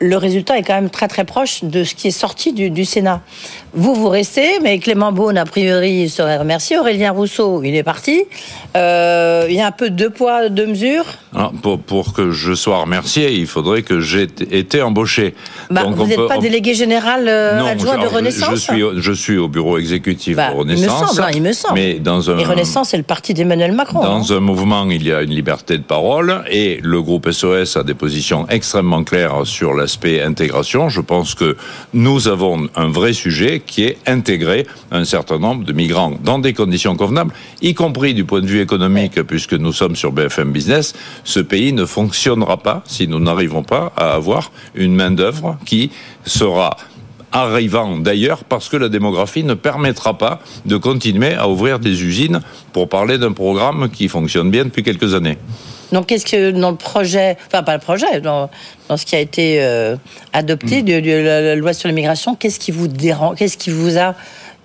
le 0.00 0.16
résultat 0.16 0.58
est 0.58 0.62
quand 0.62 0.74
même 0.74 0.90
très 0.90 1.08
très 1.08 1.24
proche 1.24 1.62
de 1.62 1.84
ce 1.84 1.94
qui 1.94 2.08
est 2.08 2.10
sorti 2.10 2.52
du, 2.52 2.84
Sénat. 2.84 3.20
Vous, 3.74 3.94
vous 3.94 4.08
restez, 4.08 4.58
mais 4.62 4.78
Clément 4.78 5.12
Beaune, 5.12 5.36
a 5.36 5.44
priori, 5.44 6.08
serait 6.08 6.38
remercié. 6.38 6.78
Aurélien 6.78 7.12
Rousseau, 7.12 7.62
il 7.62 7.76
est 7.76 7.82
parti. 7.82 8.24
Euh, 8.76 9.46
il 9.48 9.54
y 9.54 9.60
a 9.60 9.66
un 9.66 9.72
peu 9.72 9.90
deux 9.90 10.08
poids, 10.08 10.48
deux 10.48 10.66
mesures. 10.66 11.04
pour, 11.86 12.14
que 12.14 12.30
je 12.30 12.54
sois 12.54 12.78
remercié, 12.78 13.32
il 13.32 13.46
faudrait 13.46 13.82
que 13.82 14.00
j'ai 14.00 14.22
été 14.50 14.80
embauché. 14.80 15.34
Bah, 15.70 15.84
vous 15.86 16.06
n'êtes 16.06 16.26
pas 16.26 16.38
délégué 16.38 16.74
général 16.74 17.28
euh, 17.28 17.62
adjoint 17.64 17.98
de 17.98 18.06
Renaissance 18.06 18.50
je, 18.54 18.72
suis, 18.72 18.82
je 18.96 19.12
suis 19.12 19.36
au 19.36 19.48
bureau 19.48 19.76
exécutif 19.76 20.36
de 20.36 20.56
Renaissance. 20.56 20.80
Il 20.80 21.02
me 21.02 21.08
semble, 21.08 21.22
hein, 21.22 21.30
il 21.34 21.42
me 21.42 21.52
semble. 21.52 21.74
Mais 21.74 21.98
dans 21.98 22.30
un, 22.30 22.38
et 22.38 22.44
Renaissance, 22.44 22.88
c'est 22.88 22.96
le 22.96 23.02
parti 23.02 23.34
d'Emmanuel 23.34 23.72
Macron. 23.72 24.00
Dans 24.00 24.32
hein. 24.32 24.36
un 24.36 24.40
mouvement, 24.40 24.88
il 24.88 25.06
y 25.06 25.12
a 25.12 25.20
une 25.20 25.34
liberté 25.34 25.76
de 25.76 25.82
parole 25.82 26.42
et 26.50 26.80
le 26.82 27.02
groupe 27.02 27.30
SOS 27.30 27.76
a 27.76 27.82
des 27.82 27.94
positions 27.94 28.46
extrêmement 28.48 29.04
claires 29.04 29.42
sur 29.44 29.74
la 29.74 29.86
l'aspect 29.90 30.22
intégration, 30.22 30.88
je 30.88 31.00
pense 31.00 31.34
que 31.34 31.56
nous 31.94 32.28
avons 32.28 32.68
un 32.76 32.90
vrai 32.90 33.12
sujet 33.12 33.60
qui 33.66 33.82
est 33.82 33.98
intégrer 34.06 34.64
un 34.92 35.04
certain 35.04 35.40
nombre 35.40 35.64
de 35.64 35.72
migrants 35.72 36.16
dans 36.22 36.38
des 36.38 36.52
conditions 36.52 36.94
convenables, 36.94 37.34
y 37.60 37.74
compris 37.74 38.14
du 38.14 38.24
point 38.24 38.40
de 38.40 38.46
vue 38.46 38.60
économique, 38.60 39.20
puisque 39.24 39.54
nous 39.54 39.72
sommes 39.72 39.96
sur 39.96 40.12
BFM 40.12 40.52
Business. 40.52 40.94
Ce 41.24 41.40
pays 41.40 41.72
ne 41.72 41.84
fonctionnera 41.84 42.58
pas 42.58 42.84
si 42.86 43.08
nous 43.08 43.18
n'arrivons 43.18 43.64
pas 43.64 43.92
à 43.96 44.12
avoir 44.12 44.52
une 44.76 44.94
main-d'œuvre 44.94 45.58
qui 45.66 45.90
sera 46.24 46.76
arrivant 47.32 47.96
d'ailleurs 47.96 48.44
parce 48.44 48.68
que 48.68 48.76
la 48.76 48.88
démographie 48.88 49.44
ne 49.44 49.54
permettra 49.54 50.18
pas 50.18 50.40
de 50.66 50.76
continuer 50.76 51.34
à 51.34 51.48
ouvrir 51.48 51.78
des 51.78 52.02
usines 52.02 52.40
pour 52.72 52.88
parler 52.88 53.18
d'un 53.18 53.32
programme 53.32 53.90
qui 53.90 54.08
fonctionne 54.08 54.50
bien 54.50 54.64
depuis 54.64 54.82
quelques 54.82 55.14
années. 55.14 55.38
Donc, 55.92 56.06
qu'est-ce 56.06 56.26
que 56.26 56.50
dans 56.52 56.70
le 56.70 56.76
projet, 56.76 57.36
enfin 57.48 57.62
pas 57.62 57.74
le 57.74 57.80
projet, 57.80 58.20
dans, 58.20 58.48
dans 58.88 58.96
ce 58.96 59.04
qui 59.04 59.16
a 59.16 59.20
été 59.20 59.62
euh, 59.62 59.96
adopté 60.32 60.82
mm. 60.82 60.84
de, 60.84 61.10
la 61.12 61.56
loi 61.56 61.72
sur 61.72 61.88
l'immigration, 61.88 62.36
qu'est-ce 62.36 62.60
qui 62.60 62.70
vous 62.70 62.88
dérange, 62.88 63.36
qu'est-ce 63.36 63.58
qui 63.58 63.70
vous 63.70 63.98
a 63.98 64.14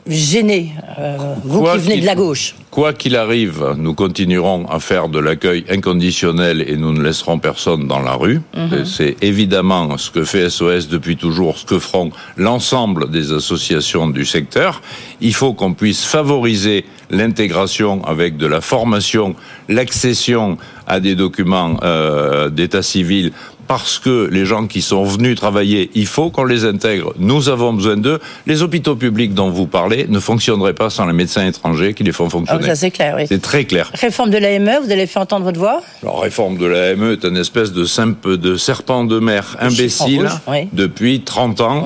gêné, 0.08 0.74
euh, 1.00 1.18
vous 1.44 1.64
qui 1.64 1.78
venez 1.78 2.02
de 2.02 2.06
la 2.06 2.16
gauche 2.16 2.56
Quoi 2.70 2.94
qu'il 2.94 3.16
arrive, 3.16 3.74
nous 3.78 3.94
continuerons 3.94 4.68
à 4.68 4.80
faire 4.80 5.08
de 5.08 5.18
l'accueil 5.18 5.64
inconditionnel 5.70 6.64
et 6.68 6.76
nous 6.76 6.92
ne 6.92 7.02
laisserons 7.02 7.40
personne 7.40 7.88
dans 7.88 8.02
la 8.02 8.14
rue. 8.14 8.42
Mhm. 8.56 8.86
C'est 8.86 9.16
évidemment 9.22 9.98
ce 9.98 10.12
que 10.12 10.24
fait 10.26 10.50
SOS 10.50 10.90
depuis 10.90 11.16
toujours, 11.16 11.58
ce 11.58 11.66
que 11.66 11.80
feront 11.80 12.12
l'ensemble 12.38 13.10
des 13.10 13.32
associations 13.32 14.08
du 14.10 14.26
secteur. 14.26 14.82
Il 15.22 15.34
faut 15.34 15.54
qu'on 15.54 15.74
puisse 15.74 16.04
favoriser 16.04 16.86
l'intégration 17.10 18.04
avec 18.04 18.38
de 18.38 18.48
la 18.48 18.62
formation, 18.62 19.36
l'accession 19.70 20.58
à 20.88 21.00
des 21.00 21.16
documents 21.16 21.78
euh, 21.84 22.50
d'état 22.50 22.84
civil 22.84 23.32
parce 23.68 24.00
que 24.00 24.30
les 24.32 24.46
gens 24.46 24.68
qui 24.68 24.82
sont 24.82 25.04
venus 25.04 25.36
travailler, 25.36 25.90
il 25.96 26.06
faut 26.08 26.30
qu'on 26.30 26.44
les 26.44 26.66
intègre. 26.66 27.14
Nous 27.18 27.50
avons 27.50 27.74
besoin 27.74 27.98
d'eux. 27.98 28.20
Les 28.46 28.62
hôpitaux 28.62 28.96
publics 28.96 29.34
dont 29.34 29.50
vous 29.50 29.68
parlez 29.68 30.06
ne 30.08 30.20
fonctionneraient 30.20 30.74
pas 30.74 30.90
sans 30.90 31.06
les 31.06 31.14
médecins 31.14 31.46
étrangers 31.48 31.94
qui 31.94 32.04
les 32.04 32.12
font 32.12 32.30
fonctionner. 32.30 32.62
Ah, 32.64 32.68
ça 32.68 32.76
c'est 32.76 32.92
clair, 32.92 33.16
oui. 33.18 33.26
C'est 33.28 33.42
très 33.42 33.66
clair. 33.66 33.92
Réforme 33.94 34.30
de 34.30 34.38
l'AME, 34.38 34.80
vous 34.84 34.92
allez 34.92 35.08
faire 35.08 35.24
entendre 35.24 35.46
votre 35.46 35.60
voix? 35.60 35.82
La 36.04 36.12
réforme 36.12 36.58
de 36.58 36.66
l'AME 36.66 37.12
est 37.12 37.26
une 37.26 37.38
espèce 37.38 37.72
de 37.72 37.86
simple 37.86 38.38
de 38.38 38.56
serpent 38.56 39.04
de 39.04 39.20
mer 39.20 39.58
imbécile 39.60 40.30
depuis 40.74 41.22
30 41.22 41.62
ans. 41.62 41.86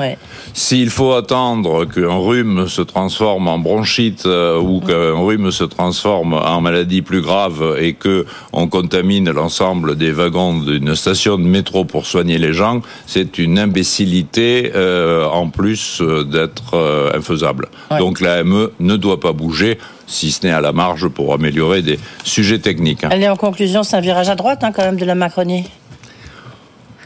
S'il 0.54 0.90
faut 0.90 1.14
attendre 1.14 1.86
qu'un 1.86 2.18
rhume 2.18 2.68
se 2.68 2.82
transforme 2.82 3.48
en 3.48 3.60
bronchite 3.60 4.26
euh, 4.26 4.60
ou 4.60 4.82
qu'un 4.82 5.14
rhume 5.14 5.52
se 5.52 5.64
transforme 5.64 6.34
en 6.34 6.60
maladie 6.60 7.02
plus 7.02 7.22
grave 7.22 7.78
et 7.80 7.94
que 7.94 8.26
on 8.52 8.68
contamine 8.68 9.30
l'ensemble 9.30 9.96
des 9.96 10.12
wagons 10.12 10.60
d'une 10.60 10.96
station 10.96 11.38
de 11.38 11.44
métro 11.44 11.69
pour 11.72 12.06
soigner 12.06 12.38
les 12.38 12.54
gens, 12.54 12.82
c'est 13.06 13.38
une 13.38 13.60
imbécilité 13.60 14.72
euh, 14.76 15.26
en 15.26 15.50
plus 15.50 16.02
euh, 16.02 16.24
d'être 16.24 16.74
euh, 16.74 17.12
infaisable. 17.18 17.68
Donc 17.98 18.22
l'AME 18.22 18.70
ne 18.80 18.96
doit 18.96 19.20
pas 19.20 19.34
bouger 19.34 19.78
si 20.08 20.32
ce 20.32 20.46
n'est 20.46 20.54
à 20.54 20.62
la 20.62 20.72
marge 20.72 21.08
pour 21.08 21.34
améliorer 21.34 21.82
des 21.82 22.00
sujets 22.24 22.60
techniques. 22.60 23.04
Allez, 23.04 23.30
en 23.30 23.36
conclusion, 23.36 23.84
c'est 23.84 23.96
un 23.96 24.02
virage 24.02 24.30
à 24.30 24.36
droite 24.36 24.64
hein, 24.64 24.72
quand 24.72 24.84
même 24.84 24.98
de 24.98 25.06
la 25.06 25.16
Macronie 25.16 25.66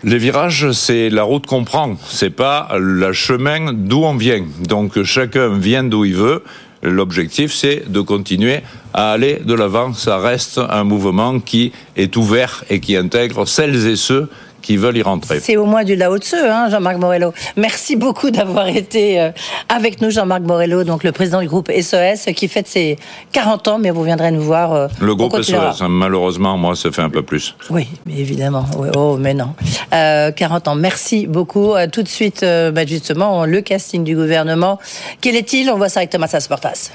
les 0.05 0.17
virages, 0.17 0.71
c'est 0.73 1.09
la 1.09 1.23
route 1.23 1.45
qu'on 1.45 1.63
prend, 1.63 1.95
c'est 2.09 2.29
pas 2.29 2.67
le 2.77 3.13
chemin 3.13 3.71
d'où 3.71 4.03
on 4.03 4.15
vient. 4.15 4.43
Donc 4.67 5.01
chacun 5.03 5.57
vient 5.57 5.85
d'où 5.85 6.03
il 6.03 6.15
veut. 6.15 6.43
L'objectif, 6.83 7.53
c'est 7.53 7.89
de 7.89 8.01
continuer 8.01 8.59
à 8.93 9.13
aller 9.13 9.39
de 9.43 9.53
l'avant. 9.53 9.93
Ça 9.93 10.17
reste 10.17 10.59
un 10.69 10.83
mouvement 10.83 11.39
qui 11.39 11.71
est 11.95 12.17
ouvert 12.17 12.65
et 12.69 12.81
qui 12.81 12.97
intègre 12.97 13.47
celles 13.47 13.87
et 13.87 13.95
ceux 13.95 14.29
qui 14.63 14.77
veulent 14.77 14.97
y 14.97 15.03
rentrer. 15.03 15.39
C'est 15.39 15.57
au 15.57 15.65
moins 15.65 15.83
du 15.83 15.95
Lao 15.95 16.17
Tse, 16.17 16.33
hein, 16.33 16.69
Jean-Marc 16.71 16.97
Morello. 16.97 17.33
Merci 17.55 17.95
beaucoup 17.95 18.31
d'avoir 18.31 18.67
été 18.67 19.19
euh, 19.19 19.29
avec 19.69 20.01
nous, 20.01 20.09
Jean-Marc 20.09 20.41
Morello, 20.41 20.83
donc 20.83 21.03
le 21.03 21.11
président 21.11 21.41
du 21.41 21.47
groupe 21.47 21.69
SOS, 21.71 22.33
qui 22.35 22.47
fête 22.47 22.67
ses 22.67 22.97
40 23.33 23.67
ans, 23.67 23.77
mais 23.77 23.91
vous 23.91 24.03
viendrez 24.03 24.31
nous 24.31 24.41
voir. 24.41 24.73
Euh, 24.73 24.87
le 25.01 25.13
groupe 25.13 25.39
SOS, 25.39 25.81
hein, 25.81 25.89
malheureusement, 25.89 26.57
moi, 26.57 26.75
ça 26.75 26.91
fait 26.91 27.01
un 27.01 27.09
peu 27.09 27.21
plus. 27.21 27.55
Oui, 27.69 27.87
mais 28.05 28.17
évidemment. 28.17 28.65
Oh, 28.95 29.17
mais 29.19 29.33
non. 29.33 29.53
40 29.91 29.93
euh, 29.93 30.71
ans, 30.71 30.75
merci 30.75 31.27
beaucoup. 31.27 31.73
tout 31.91 32.01
de 32.01 32.07
suite, 32.07 32.41
bah, 32.41 32.85
justement, 32.85 33.45
le 33.45 33.61
casting 33.61 34.03
du 34.03 34.15
gouvernement. 34.15 34.79
Quel 35.21 35.35
est-il? 35.35 35.69
On 35.69 35.77
voit 35.77 35.89
ça 35.89 35.99
avec 35.99 36.09
Thomas 36.09 36.29
Asportas. 36.33 36.91